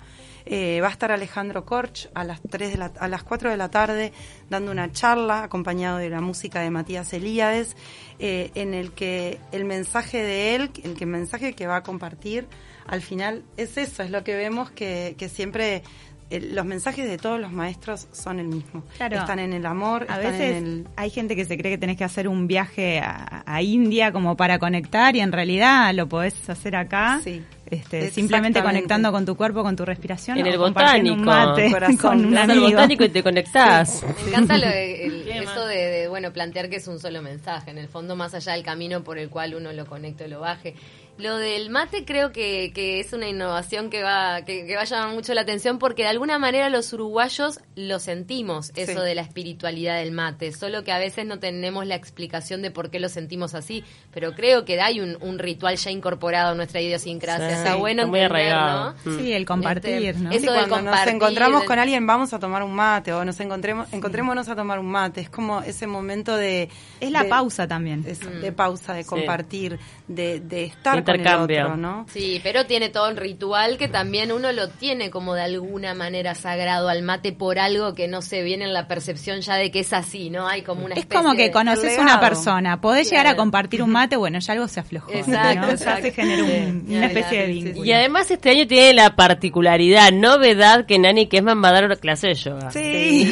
Eh, 0.49 0.79
va 0.81 0.87
a 0.87 0.91
estar 0.91 1.11
Alejandro 1.11 1.65
Korch 1.65 2.09
a 2.13 2.23
las 2.23 2.41
3 2.41 2.71
de 2.71 2.77
la, 2.77 2.91
a 2.99 3.09
las 3.09 3.23
4 3.23 3.49
de 3.49 3.57
la 3.57 3.69
tarde 3.69 4.13
dando 4.49 4.71
una 4.71 4.89
charla 4.93 5.43
acompañado 5.43 5.97
de 5.97 6.09
la 6.09 6.21
música 6.21 6.61
de 6.61 6.69
Matías 6.69 7.11
Elíades 7.11 7.75
eh, 8.19 8.51
en 8.55 8.73
el 8.73 8.93
que 8.93 9.39
el 9.51 9.65
mensaje 9.65 10.23
de 10.23 10.55
él, 10.55 10.71
el 10.83 10.95
que 10.95 11.05
mensaje 11.05 11.53
que 11.53 11.67
va 11.67 11.77
a 11.77 11.83
compartir 11.83 12.47
al 12.85 13.01
final 13.01 13.43
es 13.57 13.77
eso, 13.77 14.03
es 14.03 14.09
lo 14.09 14.23
que 14.23 14.35
vemos 14.35 14.71
que, 14.71 15.15
que 15.17 15.27
siempre 15.27 15.83
eh, 16.29 16.41
los 16.53 16.65
mensajes 16.65 17.07
de 17.09 17.17
todos 17.17 17.39
los 17.39 17.51
maestros 17.51 18.07
son 18.11 18.39
el 18.39 18.47
mismo. 18.47 18.83
Claro. 18.97 19.17
Están 19.17 19.39
en 19.39 19.53
el 19.53 19.65
amor, 19.65 20.03
A 20.09 20.15
están 20.17 20.31
veces 20.31 20.57
en 20.57 20.65
el 20.65 20.87
hay 20.95 21.09
gente 21.09 21.35
que 21.35 21.45
se 21.45 21.57
cree 21.57 21.71
que 21.71 21.77
tenés 21.77 21.97
que 21.97 22.03
hacer 22.03 22.27
un 22.27 22.47
viaje 22.47 22.99
a, 22.99 23.43
a 23.45 23.61
India 23.61 24.11
como 24.11 24.35
para 24.35 24.59
conectar 24.59 25.15
y 25.15 25.21
en 25.21 25.31
realidad 25.31 25.93
lo 25.93 26.07
podés 26.07 26.49
hacer 26.49 26.75
acá. 26.75 27.21
Sí. 27.23 27.41
Este, 27.69 28.11
simplemente 28.11 28.61
conectando 28.63 29.11
con 29.11 29.25
tu 29.25 29.35
cuerpo, 29.35 29.61
con 29.61 29.75
tu 29.75 29.83
respiración. 29.83 30.37
En 30.37 30.45
o 30.45 30.49
el 30.49 30.57
compartiendo 30.57 31.13
un 31.13 31.25
botánico. 31.25 31.49
mate 31.49 31.71
Corazón. 31.71 31.97
con 32.21 32.25
un 32.25 32.37
amigo. 32.37 32.61
botánico 32.69 33.03
y 33.03 33.09
te 33.09 33.21
conectás. 33.23 34.05
Me 34.23 34.29
encanta 34.31 34.57
lo 34.57 34.67
de- 34.67 35.05
el- 35.05 35.27
eso 35.27 35.65
de, 35.65 35.75
de, 35.77 36.07
bueno, 36.07 36.31
plantear 36.31 36.69
que 36.69 36.77
es 36.77 36.87
un 36.87 36.97
solo 36.99 37.21
mensaje, 37.21 37.71
en 37.71 37.77
el 37.77 37.89
fondo, 37.89 38.15
más 38.15 38.33
allá 38.33 38.53
del 38.53 38.63
camino 38.63 39.03
por 39.03 39.17
el 39.17 39.29
cual 39.29 39.53
uno 39.55 39.73
lo 39.73 39.85
conecte 39.85 40.23
o 40.23 40.27
lo 40.29 40.39
baje. 40.39 40.75
Lo 41.17 41.37
del 41.37 41.69
mate 41.69 42.05
creo 42.05 42.31
que, 42.31 42.71
que 42.73 42.99
es 42.99 43.11
una 43.13 43.27
innovación 43.27 43.89
que 43.89 44.03
va, 44.03 44.43
que, 44.45 44.65
que 44.67 44.75
va 44.75 44.81
a 44.81 44.85
llamar 44.85 45.15
mucho 45.15 45.33
la 45.33 45.41
atención 45.41 45.79
porque 45.79 46.03
de 46.03 46.09
alguna 46.09 46.37
manera 46.37 46.69
los 46.69 46.93
uruguayos 46.93 47.59
lo 47.75 47.99
sentimos, 47.99 48.71
eso 48.75 48.99
Sí. 49.01 49.05
de 49.05 49.15
la 49.15 49.21
espiritualidad 49.21 49.97
del 49.97 50.11
mate, 50.11 50.51
solo 50.51 50.83
que 50.83 50.91
a 50.91 50.99
veces 50.99 51.25
no 51.25 51.39
tenemos 51.39 51.85
la 51.87 51.95
explicación 51.95 52.61
de 52.61 52.69
por 52.71 52.89
qué 52.91 52.99
lo 52.99 53.09
sentimos 53.09 53.55
así, 53.55 53.83
pero 54.13 54.33
creo 54.33 54.63
que 54.65 54.79
hay 54.79 54.99
un, 54.99 55.17
un 55.21 55.39
ritual 55.39 55.75
ya 55.77 55.89
incorporado 55.91 56.51
en 56.51 56.57
nuestra 56.57 56.81
idiosincrasia. 56.81 57.49
Sí, 57.49 57.55
está 57.55 57.75
bueno 57.75 58.07
muy 58.07 58.19
entender, 58.19 58.51
arraigado. 58.53 58.95
¿no? 59.05 59.17
Sí, 59.17 59.33
el 59.33 59.45
compartir, 59.45 60.05
Este, 60.05 60.21
¿no? 60.21 60.31
eso 60.31 60.39
Sí, 60.39 60.47
cuando 60.69 60.91
nos 60.91 61.07
encontramos 61.07 61.63
con 61.63 61.79
alguien 61.79 62.05
vamos 62.05 62.33
a 62.33 62.39
tomar 62.39 62.61
un 62.63 62.73
mate 62.75 63.11
o 63.13 63.25
nos 63.25 63.39
encontremos 63.39 63.91
encontrémonos 63.91 64.47
a 64.49 64.55
tomar 64.55 64.79
un 64.79 64.87
mate 64.91 65.21
es 65.21 65.29
como 65.29 65.61
ese 65.61 65.87
momento 65.87 66.35
de 66.37 66.69
Es 66.99 67.11
la 67.11 67.23
de- 67.23 67.29
pausa 67.29 67.67
también. 67.67 68.03
es- 68.07 68.19
de 68.41 68.51
pausa 68.51 68.93
de 68.93 69.03
Sí. 69.03 69.09
compartir 69.09 69.79
de, 70.07 70.39
de 70.39 70.63
estar 70.65 71.03
intercambio. 71.15 71.63
otro, 71.63 71.77
¿no? 71.77 72.05
Sí, 72.11 72.39
pero 72.43 72.65
tiene 72.65 72.89
todo 72.89 73.07
el 73.09 73.17
ritual 73.17 73.77
que 73.77 73.87
también 73.87 74.31
uno 74.31 74.51
lo 74.51 74.69
tiene 74.69 75.09
como 75.09 75.33
de 75.33 75.41
alguna 75.43 75.93
manera 75.93 76.35
sagrado 76.35 76.89
al 76.89 77.01
mate 77.03 77.31
por 77.33 77.59
algo 77.59 77.93
que 77.93 78.07
no 78.07 78.21
se 78.21 78.41
viene 78.43 78.65
en 78.65 78.73
la 78.73 78.87
percepción 78.87 79.41
ya 79.41 79.55
de 79.55 79.71
que 79.71 79.79
es 79.81 79.93
así, 79.93 80.29
¿no? 80.29 80.47
Hay 80.47 80.61
como 80.61 80.85
una 80.85 80.95
Es 80.95 81.05
como 81.05 81.33
que 81.35 81.51
conoces 81.51 81.97
una 81.97 82.19
persona, 82.19 82.81
podés 82.81 83.09
llegar 83.09 83.27
a 83.27 83.35
compartir 83.35 83.81
un 83.83 83.91
mate, 83.91 84.15
bueno, 84.15 84.39
ya 84.39 84.53
algo 84.53 84.67
se 84.67 84.79
aflojó. 84.79 85.11
Exacto, 85.11 85.67
¿no? 85.67 85.75
Ya 85.75 86.01
se 86.01 86.11
genera 86.11 86.43
un- 86.43 86.47
Sí, 86.87 86.95
una 86.95 87.09
sí, 87.09 87.15
especie 87.17 87.39
de 87.41 87.47
sí, 87.47 87.53
sí, 87.53 87.63
vínculo. 87.63 87.85
Y 87.85 87.91
además 87.93 88.31
este 88.31 88.49
año 88.49 88.67
tiene 88.67 88.93
la 88.93 89.15
particularidad, 89.15 90.11
novedad, 90.11 90.85
que 90.85 90.99
Nani 90.99 91.27
Kesman 91.27 91.63
va 91.63 91.69
a 91.69 91.71
dar 91.73 91.85
una 91.85 91.95
clase 91.95 92.27
de 92.27 92.35
yoga. 92.35 92.71
Sí. 92.71 93.31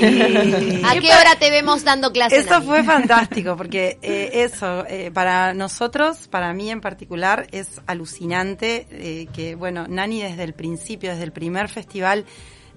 ¿A 0.85 0.93
qué 0.99 1.07
hora 1.09 1.35
te 1.39 1.49
vemos 1.51 1.83
dando 1.83 2.11
clases? 2.11 2.39
Eso 2.45 2.51
Nani? 2.51 2.65
fue 2.65 2.83
fantástico, 2.83 3.55
porque 3.57 3.97
eh, 4.01 4.29
eso, 4.33 4.85
eh, 4.87 5.11
para 5.13 5.53
nosotros, 5.53 6.27
para 6.29 6.53
mí 6.53 6.69
en 6.69 6.81
particular, 6.81 7.47
es 7.65 7.81
alucinante 7.87 8.87
eh, 8.91 9.27
que, 9.33 9.55
bueno, 9.55 9.87
Nani 9.87 10.21
desde 10.21 10.43
el 10.43 10.53
principio, 10.53 11.11
desde 11.11 11.23
el 11.23 11.31
primer 11.31 11.69
festival, 11.69 12.25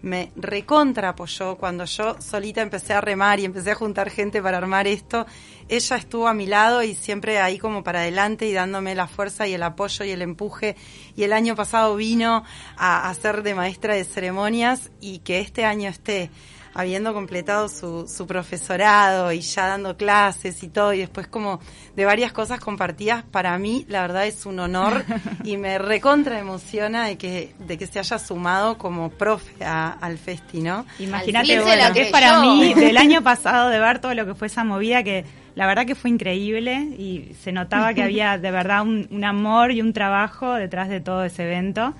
me 0.02 0.30
recontra 0.36 1.10
apoyó 1.10 1.56
cuando 1.56 1.84
yo 1.84 2.20
solita 2.20 2.62
empecé 2.62 2.92
a 2.92 3.00
remar 3.00 3.40
y 3.40 3.44
empecé 3.44 3.72
a 3.72 3.74
juntar 3.74 4.10
gente 4.10 4.40
para 4.40 4.58
armar 4.58 4.86
esto. 4.86 5.26
Ella 5.68 5.96
estuvo 5.96 6.28
a 6.28 6.34
mi 6.34 6.46
lado 6.46 6.82
y 6.82 6.94
siempre 6.94 7.38
ahí 7.40 7.58
como 7.58 7.82
para 7.82 8.00
adelante 8.00 8.46
y 8.46 8.52
dándome 8.52 8.94
la 8.94 9.08
fuerza 9.08 9.46
y 9.46 9.54
el 9.54 9.62
apoyo 9.62 10.04
y 10.04 10.10
el 10.10 10.22
empuje. 10.22 10.76
Y 11.16 11.24
el 11.24 11.32
año 11.32 11.56
pasado 11.56 11.96
vino 11.96 12.44
a, 12.76 13.08
a 13.08 13.14
ser 13.14 13.42
de 13.42 13.54
maestra 13.54 13.94
de 13.94 14.04
ceremonias 14.04 14.90
y 15.00 15.18
que 15.18 15.40
este 15.40 15.64
año 15.64 15.90
esté 15.90 16.30
habiendo 16.78 17.12
completado 17.12 17.68
su, 17.68 18.06
su 18.06 18.26
profesorado 18.26 19.32
y 19.32 19.40
ya 19.40 19.66
dando 19.66 19.96
clases 19.96 20.62
y 20.62 20.68
todo, 20.68 20.92
y 20.94 20.98
después 20.98 21.26
como 21.26 21.58
de 21.96 22.04
varias 22.04 22.32
cosas 22.32 22.60
compartidas, 22.60 23.24
para 23.24 23.58
mí 23.58 23.84
la 23.88 24.02
verdad 24.02 24.26
es 24.26 24.46
un 24.46 24.60
honor 24.60 25.04
y 25.44 25.56
me 25.56 25.78
recontra 25.78 26.38
emociona 26.38 27.06
de 27.06 27.18
que, 27.18 27.52
de 27.58 27.76
que 27.78 27.86
se 27.88 27.98
haya 27.98 28.18
sumado 28.18 28.78
como 28.78 29.10
profe 29.10 29.64
a- 29.64 29.90
al 30.00 30.18
festi, 30.18 30.60
¿no? 30.60 30.86
Imagínate, 31.00 31.46
bueno, 31.64 31.92
que 31.94 32.00
es 32.02 32.12
para 32.12 32.40
mí 32.40 32.74
del 32.74 32.96
año 33.06 33.22
pasado 33.22 33.70
de 33.70 33.78
ver 33.80 33.98
todo 33.98 34.14
lo 34.14 34.24
que 34.24 34.34
fue 34.34 34.46
esa 34.46 34.62
movida 34.62 35.02
que 35.02 35.24
la 35.56 35.66
verdad 35.66 35.84
que 35.84 35.96
fue 35.96 36.10
increíble 36.10 36.74
y 36.96 37.34
se 37.42 37.50
notaba 37.50 37.92
que 37.92 38.02
había 38.04 38.38
de 38.38 38.50
verdad 38.52 38.82
un, 38.82 39.08
un 39.10 39.24
amor 39.24 39.72
y 39.72 39.80
un 39.80 39.92
trabajo 39.92 40.54
detrás 40.54 40.88
de 40.88 41.00
todo 41.00 41.24
ese 41.24 41.42
evento. 41.42 41.94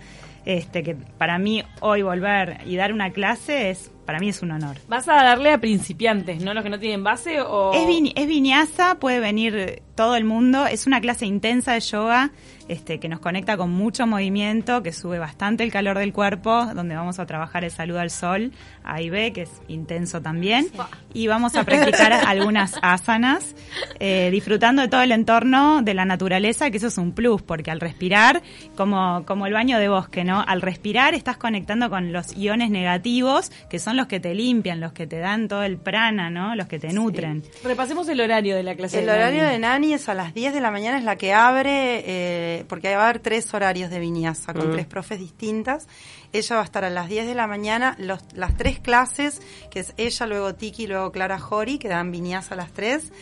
Este 0.46 0.82
que 0.84 0.94
para 0.94 1.38
mí 1.38 1.64
hoy 1.80 2.02
volver 2.02 2.58
y 2.64 2.76
dar 2.76 2.92
una 2.92 3.10
clase 3.10 3.70
es 3.70 3.90
para 4.08 4.20
mí 4.20 4.30
es 4.30 4.40
un 4.40 4.50
honor. 4.52 4.78
¿Vas 4.88 5.06
a 5.06 5.16
darle 5.22 5.52
a 5.52 5.58
principiantes, 5.60 6.40
no 6.42 6.54
los 6.54 6.64
que 6.64 6.70
no 6.70 6.78
tienen 6.78 7.04
base 7.04 7.42
o...? 7.42 7.74
Es, 7.74 7.86
vini- 7.86 8.14
es 8.16 8.26
viñasa, 8.26 8.94
puede 8.94 9.20
venir 9.20 9.82
todo 9.94 10.16
el 10.16 10.24
mundo. 10.24 10.66
Es 10.66 10.86
una 10.86 10.98
clase 11.02 11.26
intensa 11.26 11.74
de 11.74 11.80
yoga 11.80 12.30
este, 12.68 13.00
que 13.00 13.08
nos 13.08 13.20
conecta 13.20 13.56
con 13.58 13.70
mucho 13.70 14.06
movimiento, 14.06 14.82
que 14.82 14.92
sube 14.94 15.18
bastante 15.18 15.62
el 15.64 15.70
calor 15.72 15.98
del 15.98 16.12
cuerpo, 16.14 16.66
donde 16.74 16.94
vamos 16.94 17.18
a 17.18 17.26
trabajar 17.26 17.64
el 17.64 17.70
saludo 17.70 18.00
al 18.00 18.08
sol, 18.10 18.52
A 18.82 19.02
y 19.02 19.10
B, 19.10 19.32
que 19.34 19.42
es 19.42 19.50
intenso 19.68 20.22
también. 20.22 20.68
Y 21.12 21.26
vamos 21.26 21.54
a 21.56 21.64
practicar 21.64 22.12
algunas 22.26 22.74
asanas, 22.80 23.54
eh, 24.00 24.30
disfrutando 24.32 24.80
de 24.82 24.88
todo 24.88 25.02
el 25.02 25.12
entorno 25.12 25.82
de 25.82 25.92
la 25.94 26.04
naturaleza, 26.06 26.70
que 26.70 26.78
eso 26.78 26.86
es 26.86 26.96
un 26.96 27.12
plus, 27.12 27.42
porque 27.42 27.70
al 27.70 27.80
respirar, 27.80 28.42
como, 28.74 29.24
como 29.26 29.46
el 29.46 29.52
baño 29.52 29.78
de 29.78 29.88
bosque, 29.88 30.24
¿no? 30.24 30.42
Al 30.46 30.62
respirar 30.62 31.12
estás 31.14 31.36
conectando 31.36 31.90
con 31.90 32.12
los 32.12 32.34
iones 32.36 32.70
negativos, 32.70 33.50
que 33.68 33.78
son 33.78 33.96
los 33.98 34.06
que 34.06 34.18
te 34.20 34.34
limpian, 34.34 34.80
los 34.80 34.92
que 34.92 35.06
te 35.06 35.18
dan 35.18 35.46
todo 35.48 35.62
el 35.62 35.76
prana, 35.76 36.30
¿no? 36.30 36.54
Los 36.56 36.66
que 36.66 36.78
te 36.78 36.92
nutren. 36.92 37.42
Repasemos 37.62 38.08
el 38.08 38.20
horario 38.22 38.56
de 38.56 38.62
la 38.62 38.74
clase. 38.74 39.00
El 39.00 39.06
de 39.06 39.12
horario 39.12 39.42
Nani. 39.42 39.52
de 39.52 39.58
Nani 39.58 39.92
es 39.92 40.08
a 40.08 40.14
las 40.14 40.32
10 40.32 40.54
de 40.54 40.60
la 40.62 40.70
mañana, 40.70 40.96
es 40.96 41.04
la 41.04 41.16
que 41.16 41.34
abre, 41.34 42.02
eh, 42.06 42.64
porque 42.68 42.96
va 42.96 43.02
a 43.02 43.08
haber 43.10 43.20
tres 43.20 43.52
horarios 43.52 43.90
de 43.90 43.98
viñasa 43.98 44.54
con 44.54 44.68
Mm. 44.70 44.72
tres 44.72 44.86
profes 44.86 45.18
distintas. 45.18 45.86
Ella 46.32 46.56
va 46.56 46.62
a 46.62 46.64
estar 46.64 46.84
a 46.84 46.90
las 46.90 47.08
10 47.08 47.26
de 47.26 47.34
la 47.34 47.46
mañana, 47.46 47.94
los, 47.98 48.20
las 48.34 48.56
tres 48.56 48.78
clases, 48.80 49.40
que 49.70 49.80
es 49.80 49.94
ella, 49.96 50.26
luego 50.26 50.54
Tiki, 50.54 50.86
luego 50.86 51.10
Clara 51.12 51.38
Jori, 51.38 51.78
que 51.78 51.88
dan 51.88 52.10
viñasa 52.10 52.54
a 52.54 52.56
las 52.56 52.72
tres, 52.72 53.12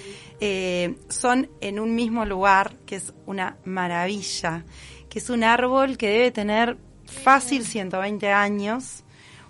eh, 0.41 0.97
son 1.09 1.49
en 1.61 1.81
un 1.81 1.95
mismo 1.95 2.25
lugar, 2.25 2.75
que 2.85 2.97
es 2.97 3.15
una 3.25 3.57
maravilla, 3.65 4.65
que 5.09 5.19
es 5.21 5.31
un 5.31 5.45
árbol 5.45 5.97
que 5.97 6.09
debe 6.09 6.31
tener 6.31 6.77
fácil 7.07 7.65
120 7.65 8.31
años, 8.33 9.05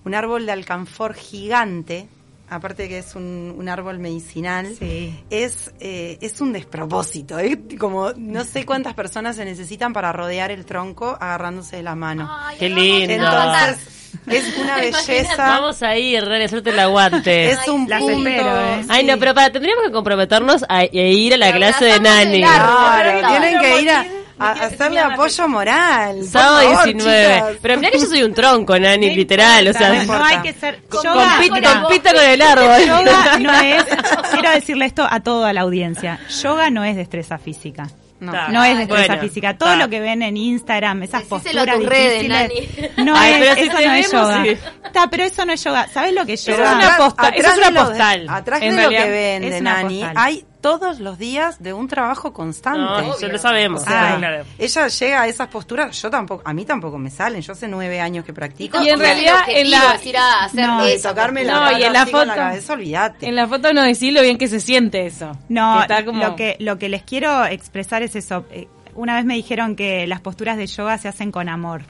un 0.06 0.14
árbol 0.14 0.46
de 0.46 0.52
alcanfor 0.52 1.14
gigante, 1.14 2.08
aparte 2.48 2.84
de 2.84 2.88
que 2.88 2.98
es 2.98 3.14
un, 3.16 3.54
un 3.58 3.68
árbol 3.68 3.98
medicinal, 3.98 4.72
Sí. 4.78 5.18
es, 5.30 5.72
eh, 5.80 6.16
es 6.20 6.40
un 6.40 6.52
despropósito. 6.52 7.38
¿eh? 7.40 7.58
Como 7.78 8.12
no 8.16 8.44
sé 8.44 8.64
cuántas 8.64 8.94
personas 8.94 9.34
se 9.36 9.44
necesitan 9.44 9.92
para 9.92 10.12
rodear 10.12 10.50
el 10.52 10.64
tronco 10.64 11.18
agarrándose 11.20 11.76
de 11.76 11.82
la 11.82 11.94
mano. 11.96 12.30
Ay, 12.32 12.56
Qué 12.58 12.68
lindo. 12.70 13.12
Entonces, 13.14 14.12
es 14.28 14.56
una 14.58 14.78
Imagínate, 14.86 15.12
belleza. 15.12 15.36
Vamos 15.48 15.82
a 15.82 15.96
ir, 15.96 16.24
Rene, 16.24 16.44
el 16.44 16.78
aguante. 16.78 17.50
Es 17.50 17.66
un 17.68 17.88
Las 17.88 18.00
punto. 18.00 18.28
espero, 18.28 18.60
¿eh? 18.60 18.84
Ay, 18.88 19.04
no, 19.04 19.18
pero 19.18 19.34
para, 19.34 19.50
tendríamos 19.50 19.84
que 19.86 19.90
comprometernos 19.92 20.62
a, 20.68 20.78
a 20.78 20.84
ir 20.94 21.34
a 21.34 21.36
la 21.36 21.52
clase 21.52 21.84
de 21.84 21.98
Nani. 22.00 22.38
Claro, 22.42 23.26
tienen 23.28 23.60
que 23.60 23.82
ir 23.82 23.90
a, 23.90 24.06
me 24.38 24.46
a 24.46 24.52
quiero- 24.52 24.66
hacerle 24.66 25.02
me 25.02 25.08
da 25.08 25.14
apoyo 25.14 25.48
moral. 25.48 26.24
Sábado 26.24 26.60
favor, 26.70 26.84
19. 26.84 27.34
chicas. 27.34 27.52
Pero 27.62 27.76
mirá 27.78 27.90
que 27.90 27.98
yo 27.98 28.06
soy 28.06 28.22
un 28.22 28.34
tronco, 28.34 28.78
Nani, 28.78 29.14
literal. 29.14 29.68
O 29.68 29.72
sea, 29.72 29.88
no 30.04 30.24
hay 30.24 30.38
que 30.42 30.52
ser 30.52 30.82
yoga, 30.90 31.36
compite, 31.82 32.12
con 32.12 32.22
el 32.24 32.42
árbol. 32.42 32.86
yoga 32.86 33.38
no 33.38 33.52
es, 33.60 33.84
quiero 34.32 34.50
decirle 34.50 34.84
esto 34.86 35.06
a 35.08 35.20
toda 35.20 35.52
la 35.52 35.62
audiencia, 35.62 36.18
yoga 36.42 36.70
no 36.70 36.84
es 36.84 36.96
destreza 36.96 37.38
física. 37.38 37.88
No. 38.18 38.32
Es 38.64 38.78
destreza 38.78 39.06
Bueno, 39.08 39.22
física. 39.22 39.58
Todo 39.58 39.76
lo 39.76 39.90
que 39.90 40.00
ven 40.00 40.22
en 40.22 40.38
Instagram, 40.38 41.02
esas 41.02 41.28
Decíselo 41.28 41.60
a 41.60 41.64
posturas 41.66 41.90
redes, 41.90 42.22
difíciles, 42.22 42.88
Nani. 42.96 43.06
no 43.10 43.14
Ay, 43.14 43.32
es, 43.34 43.38
pero 43.40 43.54
si 43.54 43.60
eso 43.60 43.76
te 43.76 43.86
no 43.86 43.92
es 43.94 44.10
yoga. 44.12 44.42
sí. 44.42 44.48
Está, 44.86 45.10
pero 45.10 45.24
eso 45.24 45.44
no 45.44 45.52
es 45.52 45.64
yoga. 45.64 45.88
¿Sabes 45.92 46.14
lo 46.14 46.24
que 46.24 46.32
es 46.32 46.44
yoga? 46.46 46.64
es 46.70 46.76
una 46.76 46.96
posta- 46.96 47.28
eso 47.28 47.36
es 47.36 47.44
atrás 47.44 47.58
una 47.58 47.66
de 47.66 47.72
lo- 47.72 47.86
postal. 47.88 48.26
atrás 48.30 48.60
de 48.60 48.66
En 48.66 48.72
lo 48.76 48.80
realidad, 48.80 49.02
que 49.04 49.10
ven 49.10 49.44
es 49.44 49.50
de 49.52 49.60
una 49.60 49.72
Nani, 49.82 50.06
hay 50.14 50.44
todos 50.66 51.00
los 51.00 51.18
días 51.18 51.62
de 51.62 51.72
un 51.72 51.86
trabajo 51.88 52.32
constante. 52.32 52.80
No, 52.80 53.14
eso 53.14 53.28
lo 53.28 53.38
sabemos. 53.38 53.82
O 53.82 53.84
sea, 53.86 54.12
sí, 54.14 54.18
claro. 54.18 54.44
ella 54.58 54.88
llega 54.88 55.22
a 55.22 55.26
esas 55.28 55.48
posturas, 55.48 56.02
yo 56.02 56.10
tampoco, 56.10 56.42
a 56.44 56.52
mí 56.52 56.64
tampoco 56.64 56.98
me 56.98 57.10
salen, 57.10 57.40
yo 57.40 57.52
hace 57.52 57.68
nueve 57.68 58.00
años 58.00 58.24
que 58.24 58.32
practico. 58.32 58.78
Y 58.82 58.88
en 58.88 58.96
¿Cuál 58.98 59.10
es 59.10 59.18
el 59.18 59.24
realidad, 59.24 59.44
en 59.48 59.70
la- 59.70 59.94
Es 59.94 60.06
ir 60.06 60.16
a 60.16 60.44
hacer 60.44 60.66
No, 60.66 60.82
tocarme 61.02 61.44
la 61.44 61.52
No, 61.54 61.60
mano 61.60 61.78
y 61.78 61.82
en 61.84 61.92
la 61.92 62.06
foto- 62.06 62.34
cabeza, 62.34 62.72
olvídate. 62.72 63.26
En 63.28 63.36
la 63.36 63.46
foto 63.46 63.72
no 63.72 63.82
decís 63.82 64.12
lo 64.12 64.22
bien 64.22 64.38
que 64.38 64.48
se 64.48 64.60
siente 64.60 65.06
eso. 65.06 65.32
No, 65.48 65.76
Que 65.76 65.82
está 65.82 66.04
como- 66.04 66.22
lo, 66.24 66.36
que, 66.36 66.56
lo 66.60 66.78
que 66.78 66.88
les 66.88 67.02
quiero 67.02 67.44
expresar 67.46 68.02
es 68.02 68.16
eso. 68.16 68.44
Eh, 68.50 68.68
Una 68.94 69.14
vez 69.16 69.26
me 69.26 69.34
dijeron 69.34 69.76
que 69.76 70.06
las 70.06 70.20
posturas 70.22 70.56
de 70.56 70.66
yoga 70.66 70.96
se 70.96 71.06
hacen 71.08 71.30
con 71.30 71.50
amor. 71.50 71.82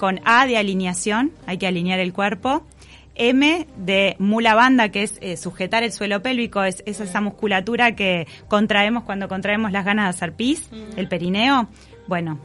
Con 0.00 0.20
A 0.24 0.46
de 0.46 0.56
alineación, 0.58 1.30
hay 1.46 1.58
que 1.58 1.66
alinear 1.68 2.00
el 2.00 2.12
cuerpo. 2.12 2.66
M 3.14 3.66
de 3.76 4.16
mula 4.18 4.54
banda, 4.54 4.90
que 4.90 5.02
es 5.02 5.18
eh, 5.20 5.36
sujetar 5.36 5.82
el 5.82 5.92
suelo 5.92 6.22
pélvico, 6.22 6.62
es, 6.62 6.82
es 6.86 7.00
esa 7.00 7.20
musculatura 7.20 7.94
que 7.94 8.26
contraemos 8.48 9.04
cuando 9.04 9.28
contraemos 9.28 9.72
las 9.72 9.84
ganas 9.84 10.06
de 10.06 10.10
hacer 10.10 10.34
pis, 10.34 10.70
el 10.96 11.08
perineo. 11.08 11.68
Bueno, 12.06 12.38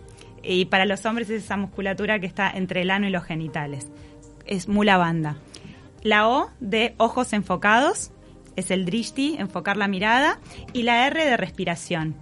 y 0.43 0.65
para 0.65 0.86
los 0.86 1.05
hombres 1.05 1.29
es 1.29 1.43
esa 1.43 1.57
musculatura 1.57 2.19
que 2.19 2.27
está 2.27 2.50
entre 2.50 2.81
el 2.81 2.91
ano 2.91 3.07
y 3.07 3.12
los 3.12 3.24
genitales. 3.24 3.88
Es 4.45 4.67
mula 4.67 4.98
banda. 4.98 5.38
La 6.03 6.27
O 6.27 6.50
de 6.60 6.93
ojos 6.98 7.34
enfocados, 7.34 8.12
es 8.55 8.72
el 8.72 8.86
drishti, 8.86 9.36
enfocar 9.38 9.77
la 9.77 9.88
mirada, 9.88 10.39
y 10.72 10.84
la 10.84 11.07
R 11.07 11.25
de 11.25 11.38
respiración. 11.38 12.15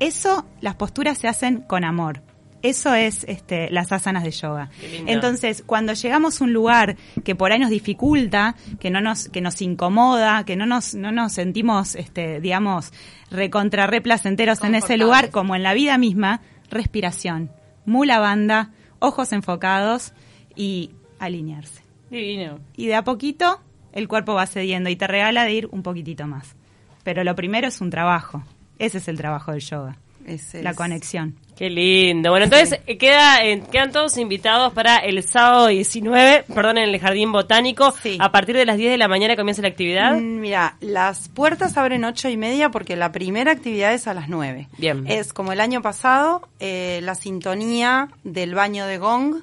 Eso, 0.00 0.46
las 0.60 0.74
posturas 0.74 1.18
se 1.18 1.28
hacen 1.28 1.60
con 1.62 1.84
amor. 1.84 2.22
Eso 2.62 2.94
es 2.94 3.24
este, 3.24 3.70
las 3.70 3.92
asanas 3.92 4.24
de 4.24 4.30
yoga. 4.30 4.70
Entonces, 5.06 5.62
cuando 5.64 5.92
llegamos 5.92 6.40
a 6.40 6.44
un 6.44 6.52
lugar 6.52 6.96
que 7.24 7.34
por 7.34 7.52
ahí 7.52 7.58
nos 7.58 7.70
dificulta, 7.70 8.56
que 8.80 8.90
no 8.90 9.00
nos, 9.00 9.28
que 9.28 9.40
nos 9.40 9.60
incomoda, 9.62 10.44
que 10.44 10.56
no 10.56 10.66
nos, 10.66 10.94
no 10.94 11.12
nos 11.12 11.32
sentimos, 11.32 11.94
este, 11.94 12.40
digamos, 12.40 12.92
recontra 13.30 13.86
re 13.86 14.00
placenteros 14.00 14.62
en 14.64 14.74
ese 14.74 14.96
lugar, 14.96 15.30
como 15.30 15.54
en 15.54 15.62
la 15.62 15.74
vida 15.74 15.98
misma, 15.98 16.40
respiración, 16.70 17.50
mula 17.84 18.18
banda, 18.18 18.72
ojos 18.98 19.32
enfocados 19.32 20.12
y 20.54 20.90
alinearse. 21.18 21.82
Divino. 22.10 22.60
Y 22.76 22.86
de 22.86 22.94
a 22.94 23.04
poquito 23.04 23.60
el 23.92 24.08
cuerpo 24.08 24.34
va 24.34 24.46
cediendo 24.46 24.90
y 24.90 24.96
te 24.96 25.06
regala 25.06 25.44
de 25.44 25.52
ir 25.52 25.68
un 25.72 25.82
poquitito 25.82 26.26
más. 26.26 26.54
Pero 27.02 27.24
lo 27.24 27.34
primero 27.34 27.68
es 27.68 27.80
un 27.80 27.90
trabajo. 27.90 28.42
Ese 28.78 28.98
es 28.98 29.08
el 29.08 29.16
trabajo 29.16 29.52
del 29.52 29.60
yoga, 29.60 29.96
Ese 30.26 30.62
la 30.62 30.70
es- 30.70 30.76
conexión. 30.76 31.34
Qué 31.56 31.70
lindo. 31.70 32.28
Bueno, 32.30 32.44
entonces 32.44 32.80
eh, 32.86 32.98
queda, 32.98 33.42
eh, 33.42 33.62
quedan 33.72 33.90
todos 33.90 34.18
invitados 34.18 34.74
para 34.74 34.96
el 34.98 35.22
sábado 35.22 35.68
19, 35.68 36.44
perdón, 36.54 36.76
en 36.76 36.90
el 36.90 37.00
Jardín 37.00 37.32
Botánico. 37.32 37.94
Sí. 38.02 38.18
A 38.20 38.30
partir 38.30 38.54
de 38.56 38.66
las 38.66 38.76
10 38.76 38.90
de 38.90 38.98
la 38.98 39.08
mañana 39.08 39.36
comienza 39.36 39.62
la 39.62 39.68
actividad. 39.68 40.16
Mm, 40.16 40.40
Mira, 40.40 40.76
las 40.80 41.28
puertas 41.30 41.78
abren 41.78 42.04
ocho 42.04 42.28
y 42.28 42.36
media 42.36 42.68
porque 42.68 42.94
la 42.94 43.10
primera 43.10 43.52
actividad 43.52 43.94
es 43.94 44.06
a 44.06 44.12
las 44.12 44.28
nueve. 44.28 44.68
Bien. 44.76 45.06
Es 45.06 45.32
como 45.32 45.50
el 45.52 45.60
año 45.62 45.80
pasado, 45.80 46.46
eh, 46.60 47.00
la 47.02 47.14
sintonía 47.14 48.08
del 48.22 48.54
baño 48.54 48.84
de 48.86 48.98
gong, 48.98 49.36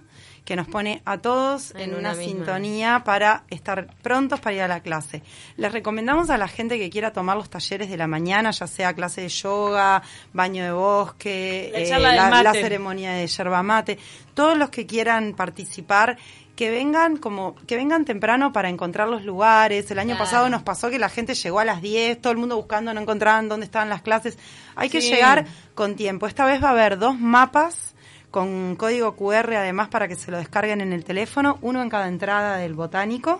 que 0.46 0.56
nos 0.56 0.68
pone 0.68 1.02
a 1.06 1.18
todos 1.20 1.72
en, 1.76 1.92
En 1.92 1.96
una, 1.96 2.14
misma. 2.14 2.24
sintonía 2.24 3.02
para 3.06 3.44
estar 3.50 3.88
prontos 4.02 4.40
para 4.42 4.56
ir 4.56 4.62
a 4.62 4.68
la 4.68 4.82
clase. 4.82 5.22
Les 5.58 5.72
recomendamos 5.72 6.30
a 6.30 6.38
la 6.38 6.48
gente 6.48 6.78
que 6.78 6.90
quiera 6.90 7.14
tomar 7.14 7.38
los 7.38 7.50
talleres 7.50 7.90
de 7.90 7.98
la 7.98 8.08
mañana, 8.08 8.52
ya 8.52 8.68
sea 8.68 8.94
clase 8.94 9.22
de 9.22 9.30
yoga, 9.30 10.04
baño 10.34 10.64
de 10.64 10.72
bosque, 10.72 11.72
La 11.74 12.40
eh, 12.40 12.44
la, 12.44 12.52
ceremonia 12.54 13.14
de 13.14 13.28
yerba 13.28 13.64
mate, 13.64 13.98
todos 14.34 14.58
los 14.58 14.70
que 14.70 14.86
quieran 14.86 15.34
participar 15.34 16.18
que 16.56 16.70
vengan 16.70 17.18
como 17.18 17.56
que 17.66 17.76
vengan 17.78 18.06
temprano 18.06 18.54
para 18.54 18.70
encontrar 18.70 19.08
los 19.08 19.24
lugares. 19.24 19.90
El 19.90 19.98
año 19.98 20.10
Claro. 20.16 20.26
pasado 20.26 20.50
nos 20.50 20.62
pasó 20.62 20.90
que 20.92 21.00
la 21.00 21.10
gente 21.10 21.34
llegó 21.34 21.60
a 21.60 21.66
las 21.66 21.82
10, 21.82 22.22
todo 22.22 22.32
el 22.32 22.38
mundo 22.38 22.56
buscando, 22.56 22.94
no 22.94 23.02
encontraban 23.02 23.50
dónde 23.50 23.66
estaban 23.66 23.90
las 23.90 24.02
clases. 24.04 24.38
Hay 24.76 24.90
que 24.90 25.02
llegar 25.02 25.46
con 25.74 25.96
tiempo. 25.96 26.28
Esta 26.28 26.46
vez 26.46 26.62
va 26.64 26.68
a 26.68 26.72
haber 26.72 27.00
dos 27.00 27.18
mapas 27.20 27.93
con 28.34 28.76
código 28.78 29.16
QR 29.16 29.54
además 29.54 29.90
para 29.90 30.08
que 30.08 30.16
se 30.16 30.32
lo 30.32 30.40
descarguen 30.40 30.82
en 30.82 30.92
el 30.92 31.04
teléfono, 31.04 31.60
uno 31.62 31.84
en 31.84 31.90
cada 31.90 32.08
entrada 32.08 32.58
del 32.58 32.74
botánico. 32.74 33.40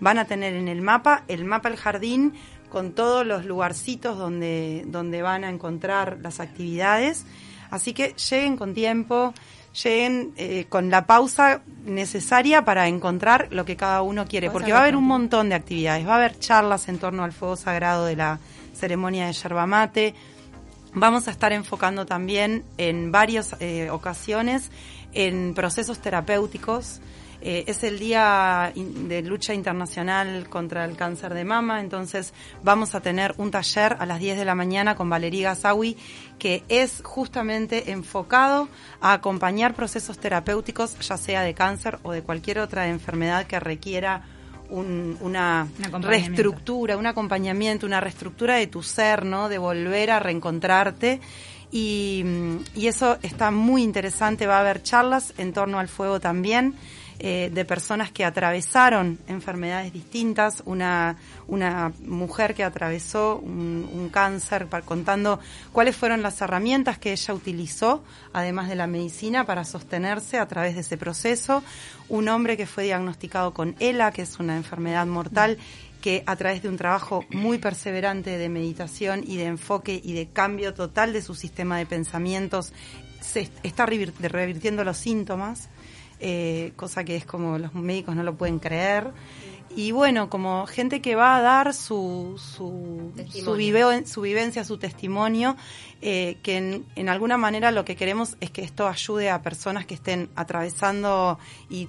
Van 0.00 0.18
a 0.18 0.26
tener 0.26 0.52
en 0.52 0.68
el 0.68 0.82
mapa 0.82 1.24
el 1.28 1.46
mapa 1.46 1.70
del 1.70 1.78
jardín 1.78 2.34
con 2.68 2.92
todos 2.92 3.26
los 3.26 3.46
lugarcitos 3.46 4.18
donde, 4.18 4.84
donde 4.86 5.22
van 5.22 5.44
a 5.44 5.48
encontrar 5.48 6.18
las 6.20 6.40
actividades. 6.40 7.24
Así 7.70 7.94
que 7.94 8.12
lleguen 8.30 8.58
con 8.58 8.74
tiempo, 8.74 9.32
lleguen 9.82 10.34
eh, 10.36 10.66
con 10.68 10.90
la 10.90 11.06
pausa 11.06 11.62
necesaria 11.86 12.66
para 12.66 12.86
encontrar 12.86 13.48
lo 13.50 13.64
que 13.64 13.76
cada 13.76 14.02
uno 14.02 14.26
quiere, 14.26 14.50
porque 14.50 14.72
va 14.72 14.80
a 14.80 14.82
haber 14.82 14.96
un 14.96 15.06
montón 15.06 15.48
de 15.48 15.54
actividades. 15.54 16.06
Va 16.06 16.12
a 16.12 16.16
haber 16.16 16.38
charlas 16.38 16.90
en 16.90 16.98
torno 16.98 17.24
al 17.24 17.32
fuego 17.32 17.56
sagrado 17.56 18.04
de 18.04 18.16
la 18.16 18.40
ceremonia 18.74 19.24
de 19.24 19.32
yerba 19.32 19.66
mate. 19.66 20.14
Vamos 20.96 21.26
a 21.26 21.32
estar 21.32 21.52
enfocando 21.52 22.06
también 22.06 22.64
en 22.78 23.10
varias 23.10 23.56
eh, 23.58 23.90
ocasiones 23.90 24.70
en 25.12 25.52
procesos 25.52 25.98
terapéuticos. 25.98 27.00
Eh, 27.40 27.64
es 27.66 27.82
el 27.82 27.98
Día 27.98 28.72
de 28.76 29.20
Lucha 29.22 29.54
Internacional 29.54 30.48
contra 30.48 30.84
el 30.84 30.96
Cáncer 30.96 31.34
de 31.34 31.44
Mama, 31.44 31.80
entonces 31.80 32.32
vamos 32.62 32.94
a 32.94 33.00
tener 33.00 33.34
un 33.38 33.50
taller 33.50 33.96
a 33.98 34.06
las 34.06 34.20
10 34.20 34.38
de 34.38 34.44
la 34.44 34.54
mañana 34.54 34.94
con 34.94 35.10
Valeria 35.10 35.50
Gazawi 35.50 35.96
que 36.38 36.62
es 36.68 37.02
justamente 37.04 37.90
enfocado 37.90 38.68
a 39.00 39.14
acompañar 39.14 39.74
procesos 39.74 40.18
terapéuticos, 40.18 40.96
ya 41.00 41.16
sea 41.16 41.42
de 41.42 41.54
cáncer 41.54 41.98
o 42.04 42.12
de 42.12 42.22
cualquier 42.22 42.60
otra 42.60 42.86
enfermedad 42.86 43.46
que 43.46 43.58
requiera 43.58 44.22
un- 44.74 45.16
una 45.20 45.66
Un 46.06 46.10
reestructura, 46.10 46.96
un 46.96 47.06
acompañamiento, 47.06 47.86
una 47.86 48.00
reestructura 48.00 48.56
de 48.56 48.66
tu 48.66 48.82
ser, 48.82 49.24
¿no? 49.24 49.48
De 49.48 49.58
volver 49.58 50.10
a 50.10 50.18
reencontrarte. 50.20 51.20
Y, 51.72 52.24
y 52.74 52.86
eso 52.86 53.18
está 53.22 53.50
muy 53.50 53.82
interesante. 53.82 54.46
Va 54.46 54.58
a 54.58 54.60
haber 54.60 54.82
charlas 54.82 55.34
en 55.38 55.52
torno 55.52 55.78
al 55.78 55.88
fuego 55.88 56.20
también. 56.20 56.74
Eh, 57.18 57.50
de 57.52 57.64
personas 57.64 58.10
que 58.10 58.24
atravesaron 58.24 59.18
enfermedades 59.28 59.92
distintas, 59.92 60.62
una, 60.66 61.16
una 61.46 61.92
mujer 62.04 62.54
que 62.54 62.64
atravesó 62.64 63.36
un, 63.38 63.88
un 63.92 64.08
cáncer, 64.08 64.66
par- 64.66 64.82
contando 64.84 65.38
cuáles 65.72 65.96
fueron 65.96 66.22
las 66.22 66.40
herramientas 66.40 66.98
que 66.98 67.12
ella 67.12 67.34
utilizó, 67.34 68.02
además 68.32 68.68
de 68.68 68.76
la 68.76 68.86
medicina, 68.86 69.44
para 69.46 69.64
sostenerse 69.64 70.38
a 70.38 70.48
través 70.48 70.74
de 70.74 70.80
ese 70.80 70.96
proceso, 70.96 71.62
un 72.08 72.28
hombre 72.28 72.56
que 72.56 72.66
fue 72.66 72.84
diagnosticado 72.84 73.54
con 73.54 73.76
ELA, 73.78 74.10
que 74.12 74.22
es 74.22 74.38
una 74.38 74.56
enfermedad 74.56 75.06
mortal, 75.06 75.58
que 76.00 76.22
a 76.26 76.36
través 76.36 76.62
de 76.62 76.68
un 76.68 76.76
trabajo 76.76 77.24
muy 77.30 77.56
perseverante 77.56 78.36
de 78.36 78.48
meditación 78.50 79.24
y 79.26 79.36
de 79.36 79.46
enfoque 79.46 79.98
y 80.04 80.12
de 80.12 80.26
cambio 80.28 80.74
total 80.74 81.12
de 81.14 81.22
su 81.22 81.34
sistema 81.34 81.78
de 81.78 81.86
pensamientos, 81.86 82.72
se 83.20 83.40
est- 83.40 83.52
está 83.62 83.86
revir- 83.86 84.12
revirtiendo 84.20 84.84
los 84.84 84.98
síntomas, 84.98 85.70
eh, 86.26 86.72
cosa 86.76 87.04
que 87.04 87.16
es 87.16 87.26
como 87.26 87.58
los 87.58 87.74
médicos 87.74 88.16
no 88.16 88.22
lo 88.22 88.34
pueden 88.34 88.58
creer. 88.58 89.12
Y 89.76 89.90
bueno, 89.90 90.30
como 90.30 90.66
gente 90.66 91.00
que 91.02 91.16
va 91.16 91.36
a 91.36 91.40
dar 91.42 91.74
su, 91.74 92.34
su, 92.38 93.12
su, 93.32 93.54
vive- 93.56 94.06
su 94.06 94.20
vivencia, 94.20 94.62
su 94.64 94.78
testimonio, 94.78 95.56
eh, 96.00 96.36
que 96.44 96.56
en, 96.58 96.86
en 96.94 97.08
alguna 97.08 97.36
manera 97.36 97.72
lo 97.72 97.84
que 97.84 97.96
queremos 97.96 98.36
es 98.40 98.50
que 98.50 98.62
esto 98.62 98.86
ayude 98.86 99.30
a 99.30 99.42
personas 99.42 99.84
que 99.84 99.94
estén 99.94 100.28
atravesando 100.36 101.38
y 101.68 101.88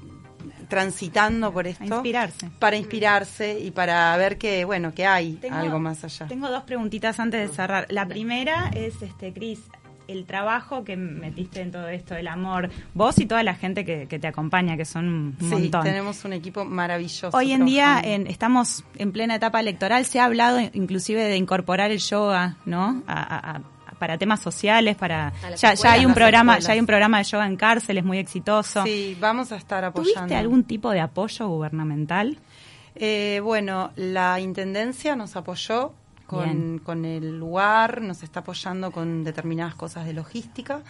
transitando 0.68 1.52
por 1.54 1.68
esto. 1.68 1.84
inspirarse. 1.84 2.50
Para 2.60 2.76
inspirarse 2.76 3.60
y 3.60 3.72
para 3.72 4.16
ver 4.18 4.38
que, 4.38 4.66
bueno, 4.66 4.94
que 4.94 5.06
hay 5.06 5.34
Tengo- 5.36 5.56
algo 5.56 5.80
más 5.80 6.04
allá. 6.04 6.28
Tengo 6.28 6.50
dos 6.50 6.64
preguntitas 6.64 7.20
antes 7.20 7.48
de 7.50 7.56
cerrar. 7.56 7.86
La 7.90 8.08
primera 8.08 8.70
es, 8.74 9.02
este, 9.02 9.32
Cris, 9.34 9.60
el 10.08 10.26
trabajo 10.26 10.84
que 10.84 10.96
metiste 10.98 11.62
en 11.62 11.72
todo 11.72 11.88
esto, 11.90 12.16
el 12.16 12.28
amor, 12.28 12.70
vos 12.94 13.18
y 13.20 13.26
toda 13.26 13.44
la 13.44 13.56
gente 13.56 13.86
que, 13.86 14.08
que 14.08 14.20
te 14.20 14.28
acompaña, 14.28 14.78
que 14.78 14.86
son 14.86 15.08
un 15.08 15.38
Sí, 15.40 15.46
montón. 15.46 15.84
tenemos 15.84 16.24
un 16.26 16.34
equipo 16.34 16.66
maravilloso. 16.66 17.30
Hoy 17.36 17.52
en 17.52 17.66
día 17.66 18.02
en- 18.04 18.28
estamos 18.28 18.84
en 18.98 19.12
plena 19.12 19.36
etapa 19.36 19.60
electoral, 19.60 20.06
se 20.06 20.20
ha 20.20 20.26
hablado 20.26 20.60
inclusive 20.74 21.24
de 21.24 21.38
incorporar 21.38 21.92
el 21.92 22.00
yoga, 22.00 22.58
¿no? 22.66 23.04
A- 23.08 23.22
a- 23.22 23.56
a- 23.58 23.62
para 24.00 24.18
temas 24.18 24.42
sociales, 24.42 24.98
para 24.98 25.32
ya, 25.58 25.74
ya 25.74 25.92
hay 25.94 26.06
un 26.06 26.14
programa, 26.14 26.54
escuelas. 26.54 26.68
ya 26.68 26.74
hay 26.74 26.80
un 26.82 26.86
programa 26.86 27.18
de 27.20 27.24
yoga 27.24 27.48
en 27.48 27.56
cárceles 27.56 28.04
muy 28.04 28.18
exitoso. 28.18 28.84
Sí, 28.84 29.16
vamos 29.22 29.52
a 29.54 29.56
estar 29.56 29.86
apoyando. 29.86 30.14
¿Tuviste 30.20 30.36
algún 30.36 30.66
tipo 30.66 30.92
de 30.92 31.00
apoyo 31.00 31.48
gubernamental? 31.48 32.38
Eh, 32.96 33.40
bueno, 33.44 33.92
la 33.96 34.40
Intendencia 34.42 35.16
nos 35.16 35.36
apoyó 35.38 35.94
con, 36.26 36.80
con 36.80 37.06
el 37.06 37.38
lugar, 37.40 38.02
nos 38.02 38.24
está 38.24 38.42
apoyando 38.42 38.92
con 38.92 39.24
determinadas 39.24 39.76
cosas 39.76 40.06
de 40.06 40.14
logística. 40.14 40.82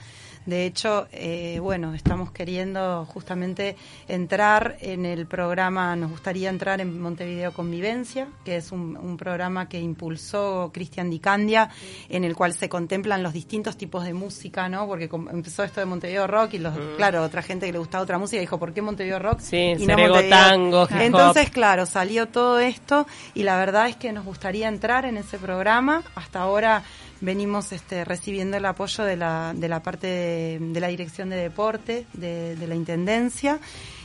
De 0.46 0.66
hecho, 0.66 1.08
eh, 1.12 1.60
bueno, 1.60 1.94
estamos 1.96 2.32
queriendo 2.32 3.06
justamente 3.06 3.76
entrar 4.08 4.78
en 4.80 5.06
el 5.06 5.26
programa, 5.26 5.96
nos 5.96 6.12
gustaría 6.12 6.50
entrar 6.50 6.82
en 6.82 7.00
Montevideo 7.02 7.52
Convivencia, 7.54 8.28
que 8.44 8.58
es 8.58 8.72
un, 8.72 8.96
un 8.96 9.18
programa 9.18 9.68
que 9.68 9.80
impulsó 9.80 10.70
Cristian 10.74 11.10
Di 11.10 11.20
Candia, 11.20 11.70
en 12.10 12.24
el 12.24 12.36
cual 12.36 12.54
se 12.54 12.70
contemplan 12.70 13.24
los 13.24 13.34
distintos 13.34 13.76
tipos 13.78 14.04
de 14.06 14.14
música, 14.14 14.70
¿no? 14.70 14.88
Porque 14.88 15.10
empezó 15.32 15.64
esto 15.64 15.80
de 15.80 15.86
Montevideo 15.88 16.28
Rock 16.28 16.54
y 16.54 16.60
los, 16.60 16.74
claro, 16.98 17.24
otra 17.24 17.42
gente 17.42 17.66
que 17.66 17.72
le 17.72 17.80
gustaba 17.80 18.04
otra 18.04 18.18
música 18.18 18.40
dijo, 18.40 18.60
¿por 18.60 18.74
qué 18.74 18.82
Montevideo 18.82 19.20
Rock? 19.20 19.40
Sí, 19.40 19.58
y 19.78 19.86
Cerego 19.86 20.16
Montevideo- 20.16 20.30
Tango. 20.30 20.88
Entonces, 21.00 21.50
claro, 21.50 21.86
salió 21.86 22.28
todo 22.28 22.60
esto 22.60 23.08
y 23.34 23.44
la 23.44 23.58
verdad 23.58 23.88
es 23.90 23.96
que 23.96 24.12
nos 24.14 24.26
gustaría 24.26 24.68
entrar 24.68 25.06
en 25.06 25.18
ese 25.18 25.38
programa. 25.40 26.04
Hasta 26.16 26.40
ahora 26.42 26.84
venimos 27.22 27.72
este, 27.72 28.06
recibiendo 28.06 28.58
el 28.58 28.66
apoyo 28.66 29.04
de 29.04 29.16
la, 29.16 29.54
de 29.56 29.68
la 29.68 29.82
parte 29.82 30.08
de, 30.08 30.80
la 30.80 30.88
Dirección 30.88 31.30
de 31.30 31.38
Deporte, 31.38 32.06
de, 32.14 32.68
la 32.68 32.76
Intendencia. 32.76 33.60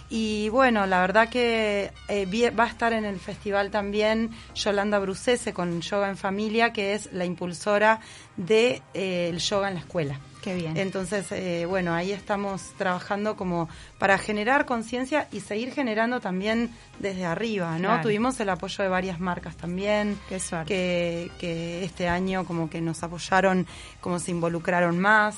Y 0.09 0.49
bueno, 0.49 0.87
la 0.87 1.01
verdad 1.01 1.29
que 1.29 1.93
eh, 2.09 2.51
va 2.51 2.65
a 2.65 2.69
estar 2.69 2.93
en 2.93 3.05
el 3.05 3.21
festival 3.21 3.71
también 3.71 4.31
Yolanda 4.55 4.99
Brucese 4.99 5.53
con 5.53 5.81
Yoga 5.81 6.09
en 6.09 6.17
Familia, 6.17 6.73
que 6.73 6.95
es 6.95 7.13
la 7.13 7.25
impulsora 7.25 8.01
del 8.37 8.47
de, 8.47 8.83
eh, 8.95 9.29
el 9.29 9.39
yoga 9.39 9.69
en 9.69 9.75
la 9.75 9.81
escuela. 9.81 10.21
Qué 10.43 10.55
bien. 10.55 10.77
Entonces, 10.77 11.31
eh, 11.33 11.67
bueno, 11.67 11.93
ahí 11.95 12.13
estamos 12.13 12.73
trabajando 12.79 13.37
como 13.37 13.69
para 13.99 14.19
generar 14.19 14.65
conciencia 14.65 15.29
y 15.33 15.41
seguir 15.41 15.73
generando 15.73 16.21
también 16.21 16.71
desde 16.99 17.25
arriba, 17.27 17.73
¿no? 17.79 17.89
Claro. 17.89 18.03
Tuvimos 18.03 18.41
el 18.41 18.49
apoyo 18.49 18.83
de 18.83 18.89
varias 18.91 19.21
marcas 19.21 19.57
también, 19.57 20.19
Qué 20.29 20.41
suerte. 20.41 20.67
que, 20.67 21.31
que 21.39 21.85
este 21.85 22.09
año 22.09 22.45
como 22.45 22.71
que 22.71 22.81
nos 22.81 23.03
apoyaron, 23.03 23.67
como 24.01 24.19
se 24.19 24.31
involucraron 24.31 24.99
más, 24.99 25.37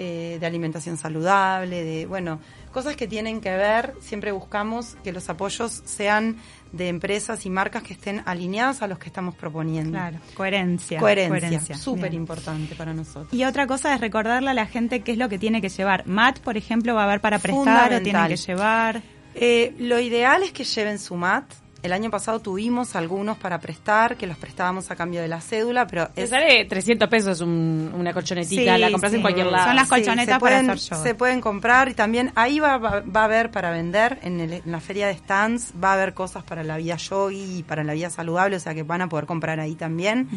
eh, 0.00 0.36
de 0.38 0.46
alimentación 0.46 0.96
saludable, 0.96 1.82
de, 1.82 2.06
bueno, 2.06 2.38
cosas 2.72 2.94
que 2.94 3.08
tienen 3.08 3.40
que 3.40 3.50
ver, 3.50 3.94
siempre 4.00 4.30
buscamos 4.30 4.96
que 5.02 5.10
los 5.10 5.28
apoyos 5.28 5.82
sean 5.84 6.36
de 6.72 6.88
empresas 6.88 7.46
y 7.46 7.50
marcas 7.50 7.82
que 7.82 7.92
estén 7.92 8.22
alineadas 8.26 8.82
a 8.82 8.86
los 8.86 8.98
que 8.98 9.06
estamos 9.06 9.34
proponiendo. 9.34 9.92
Claro, 9.92 10.18
coherencia. 10.34 10.98
Coherencia, 10.98 11.76
súper 11.76 12.10
Bien. 12.10 12.22
importante 12.22 12.74
para 12.74 12.94
nosotros. 12.94 13.32
Y 13.32 13.44
otra 13.44 13.66
cosa 13.66 13.94
es 13.94 14.00
recordarle 14.00 14.50
a 14.50 14.54
la 14.54 14.66
gente 14.66 15.00
qué 15.00 15.12
es 15.12 15.18
lo 15.18 15.28
que 15.28 15.38
tiene 15.38 15.60
que 15.60 15.68
llevar. 15.68 16.06
Mat, 16.06 16.40
por 16.40 16.56
ejemplo, 16.56 16.94
va 16.94 17.02
a 17.02 17.04
haber 17.04 17.20
para 17.20 17.38
prestar 17.38 17.92
o 17.94 18.02
tienen 18.02 18.28
que 18.28 18.36
llevar. 18.36 19.02
Eh, 19.34 19.74
lo 19.78 20.00
ideal 20.00 20.42
es 20.42 20.52
que 20.52 20.64
lleven 20.64 20.98
su 20.98 21.14
mat. 21.14 21.44
El 21.80 21.92
año 21.92 22.10
pasado 22.10 22.40
tuvimos 22.40 22.96
algunos 22.96 23.38
para 23.38 23.60
prestar, 23.60 24.16
que 24.16 24.26
los 24.26 24.36
prestábamos 24.36 24.90
a 24.90 24.96
cambio 24.96 25.20
de 25.22 25.28
la 25.28 25.40
cédula, 25.40 25.86
pero 25.86 26.08
Te 26.08 26.24
es 26.24 26.30
sale 26.30 26.64
300 26.64 27.08
pesos 27.08 27.40
un- 27.40 27.92
una 27.94 28.12
colchonetita, 28.12 28.74
Sí, 28.74 28.80
la 28.80 28.90
compras 28.90 29.12
en 29.12 29.18
sí. 29.18 29.22
cualquier 29.22 29.46
lado. 29.46 29.66
Son 29.66 29.76
las 29.76 29.84
Sí, 29.84 29.90
colchonetas 29.94 30.34
se 30.34 30.40
pueden, 30.40 30.66
para 30.66 30.72
hacer. 30.76 30.98
Se 30.98 31.14
pueden 31.14 31.40
comprar 31.40 31.88
y 31.88 31.94
también 31.94 32.32
ahí 32.34 32.58
va, 32.58 32.78
va, 32.78 33.00
va 33.02 33.20
a 33.20 33.24
haber 33.24 33.52
para 33.52 33.70
vender 33.70 34.18
en, 34.22 34.40
el- 34.40 34.52
en 34.54 34.72
la 34.72 34.80
feria 34.80 35.06
de 35.06 35.14
stands, 35.16 35.72
va 35.82 35.90
a 35.90 35.94
haber 35.94 36.14
cosas 36.14 36.42
para 36.42 36.64
la 36.64 36.78
vida 36.78 36.96
yogi 36.96 37.58
y 37.58 37.62
para 37.62 37.84
la 37.84 37.92
vida 37.92 38.10
saludable, 38.10 38.56
o 38.56 38.60
sea 38.60 38.74
que 38.74 38.82
van 38.82 39.02
a 39.02 39.08
poder 39.08 39.26
comprar 39.26 39.60
ahí 39.60 39.76
también. 39.76 40.28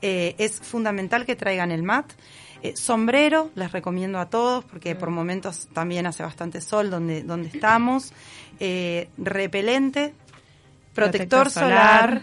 Eh, 0.00 0.34
es 0.38 0.60
fundamental 0.60 1.26
que 1.26 1.36
traigan 1.36 1.72
el 1.72 1.82
mat. 1.82 2.10
Eh, 2.62 2.72
sombrero, 2.74 3.50
les 3.54 3.70
recomiendo 3.70 4.18
a 4.18 4.30
todos 4.30 4.64
porque 4.64 4.94
por 4.94 5.10
momentos 5.10 5.68
también 5.74 6.06
hace 6.06 6.22
bastante 6.22 6.62
sol 6.62 6.88
donde, 6.90 7.22
donde 7.22 7.48
estamos. 7.50 8.14
Eh, 8.60 9.10
repelente, 9.18 10.14
protector, 10.96 11.42
Protector 11.44 11.50
solar. 11.50 12.08
solar 12.08 12.22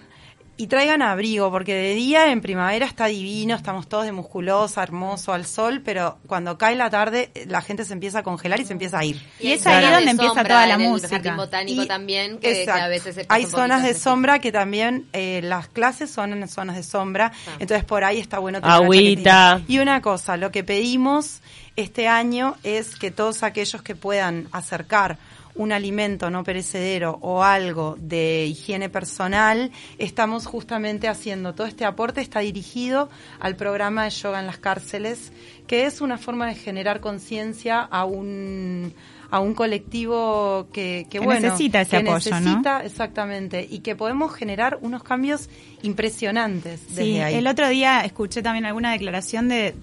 y 0.55 0.67
traigan 0.67 1.01
abrigo, 1.01 1.49
porque 1.49 1.73
de 1.73 1.95
día 1.95 2.31
en 2.31 2.39
primavera 2.39 2.85
está 2.85 3.07
divino, 3.07 3.55
estamos 3.55 3.89
todos 3.89 4.05
de 4.05 4.11
musculosa, 4.11 4.83
hermoso, 4.83 5.33
al 5.33 5.47
sol, 5.47 5.81
pero 5.83 6.19
cuando 6.27 6.59
cae 6.59 6.75
la 6.75 6.91
tarde 6.91 7.31
la 7.47 7.61
gente 7.61 7.83
se 7.85 7.93
empieza 7.93 8.19
a 8.19 8.23
congelar 8.23 8.59
y 8.59 8.65
se 8.65 8.73
empieza 8.73 8.99
a 8.99 9.03
ir. 9.03 9.19
Y 9.39 9.51
es 9.53 9.65
ahí 9.65 9.83
donde 9.91 10.11
empieza 10.11 10.43
toda 10.43 10.67
la 10.67 10.75
en 10.75 10.81
el 10.81 10.89
música. 10.89 11.09
jardín 11.09 11.37
botánico 11.37 11.83
Y- 11.83 11.87
también, 11.87 12.37
que, 12.37 12.69
a 12.69 12.87
veces 12.87 13.15
se 13.15 13.25
Hay 13.29 13.47
zonas 13.47 13.81
de 13.81 13.95
sombra 13.95 14.37
que 14.37 14.51
también 14.51 15.07
eh, 15.11 15.41
las 15.43 15.69
clases 15.69 16.11
son 16.11 16.33
en 16.33 16.47
zonas 16.47 16.75
de 16.75 16.83
sombra, 16.83 17.31
Ah. 17.47 17.51
entonces 17.57 17.83
por 17.83 18.03
ahí 18.03 18.19
está 18.19 18.37
bueno 18.37 18.61
tener 18.61 18.75
Agüita. 18.75 19.59
Y 19.67 19.79
una 19.79 20.01
cosa, 20.03 20.37
lo 20.37 20.51
que 20.51 20.63
pedimos 20.63 21.41
este 21.75 22.07
año 22.07 22.57
es 22.61 22.95
que 22.95 23.09
todos 23.09 23.41
aquellos 23.41 23.81
que 23.81 23.95
puedan 23.95 24.47
acercar 24.51 25.17
un 25.55 25.71
alimento 25.71 26.29
no 26.29 26.43
perecedero 26.43 27.17
o 27.21 27.43
algo 27.43 27.95
de 27.99 28.45
higiene 28.45 28.89
personal, 28.89 29.71
estamos 29.97 30.45
justamente 30.45 31.07
haciendo 31.07 31.53
todo 31.53 31.67
este 31.67 31.85
aporte, 31.85 32.21
está 32.21 32.39
dirigido 32.39 33.09
al 33.39 33.55
programa 33.55 34.05
de 34.05 34.09
yoga 34.11 34.39
en 34.39 34.47
las 34.47 34.57
cárceles, 34.57 35.31
que 35.67 35.85
es 35.85 36.01
una 36.01 36.17
forma 36.17 36.47
de 36.47 36.55
generar 36.55 36.99
conciencia 36.99 37.79
a 37.81 38.05
un 38.05 38.93
a 39.33 39.39
un 39.39 39.55
colectivo 39.55 40.67
que, 40.71 41.07
que, 41.09 41.17
Que 41.17 41.25
bueno 41.25 41.41
necesita 41.41 41.81
ese 41.81 42.03
que 42.03 42.07
apoyo, 42.07 42.31
¿no? 42.31 42.39
necesita, 42.39 42.85
exactamente 42.85 43.67
y 43.67 43.79
que 43.79 43.95
podemos 43.95 44.31
generar 44.31 44.77
unos 44.81 45.01
cambios 45.01 45.49
impresionantes 45.81 46.87
desde 46.89 47.03
Sí, 47.03 47.19
ahí 47.19 47.33
el 47.33 47.47
otro 47.47 47.67
día 47.67 48.01
escuché 48.01 48.43
también 48.43 48.65
alguna 48.65 48.91
declaración 48.91 49.49
de 49.49 49.73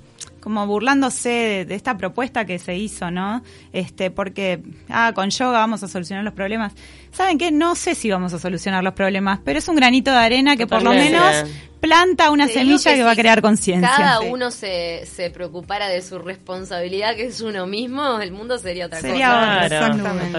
como 0.41 0.67
burlándose 0.67 1.29
de, 1.29 1.65
de 1.65 1.75
esta 1.75 1.97
propuesta 1.97 2.45
que 2.45 2.59
se 2.59 2.77
hizo, 2.77 3.11
¿no? 3.11 3.43
Este, 3.73 4.11
porque 4.11 4.61
ah, 4.89 5.13
con 5.15 5.31
yoga 5.31 5.59
vamos 5.59 5.83
a 5.83 5.89
solucionar 5.89 6.25
los 6.25 6.35
problemas. 6.35 6.73
¿Saben 7.13 7.39
qué? 7.39 7.51
No 7.51 7.75
sé 7.75 7.95
si 7.95 8.11
vamos 8.11 8.33
a 8.33 8.39
solucionar 8.39 8.83
los 8.85 8.95
problemas, 8.95 9.41
pero 9.45 9.59
es 9.59 9.69
un 9.69 9.77
granito 9.77 10.11
de 10.11 10.17
arena 10.19 10.57
que 10.57 10.67
por 10.67 10.83
lo 10.83 10.93
menos 10.93 11.45
planta 11.81 12.31
una 12.31 12.47
Te 12.47 12.53
semilla 12.55 12.95
que, 12.95 13.03
va 13.03 13.13
a 13.13 13.17
crear 13.17 13.41
conciencia. 13.41 13.91
Cada 13.97 14.19
Sí. 14.21 14.27
uno 14.31 14.51
se, 14.51 15.07
se 15.07 15.31
preocupara 15.31 15.89
de 15.89 16.03
su 16.03 16.19
responsabilidad, 16.19 17.17
que 17.17 17.27
es 17.27 17.41
uno 17.41 17.67
mismo, 17.67 18.21
el 18.21 18.33
mundo 18.33 18.59
sería 18.59 18.87
otra 18.87 19.01
Sería 19.01 19.27
cosa. 19.29 19.41
otra, 19.65 19.69
Claro, 19.69 19.95
duda. 19.97 20.03
totalmente. 20.05 20.33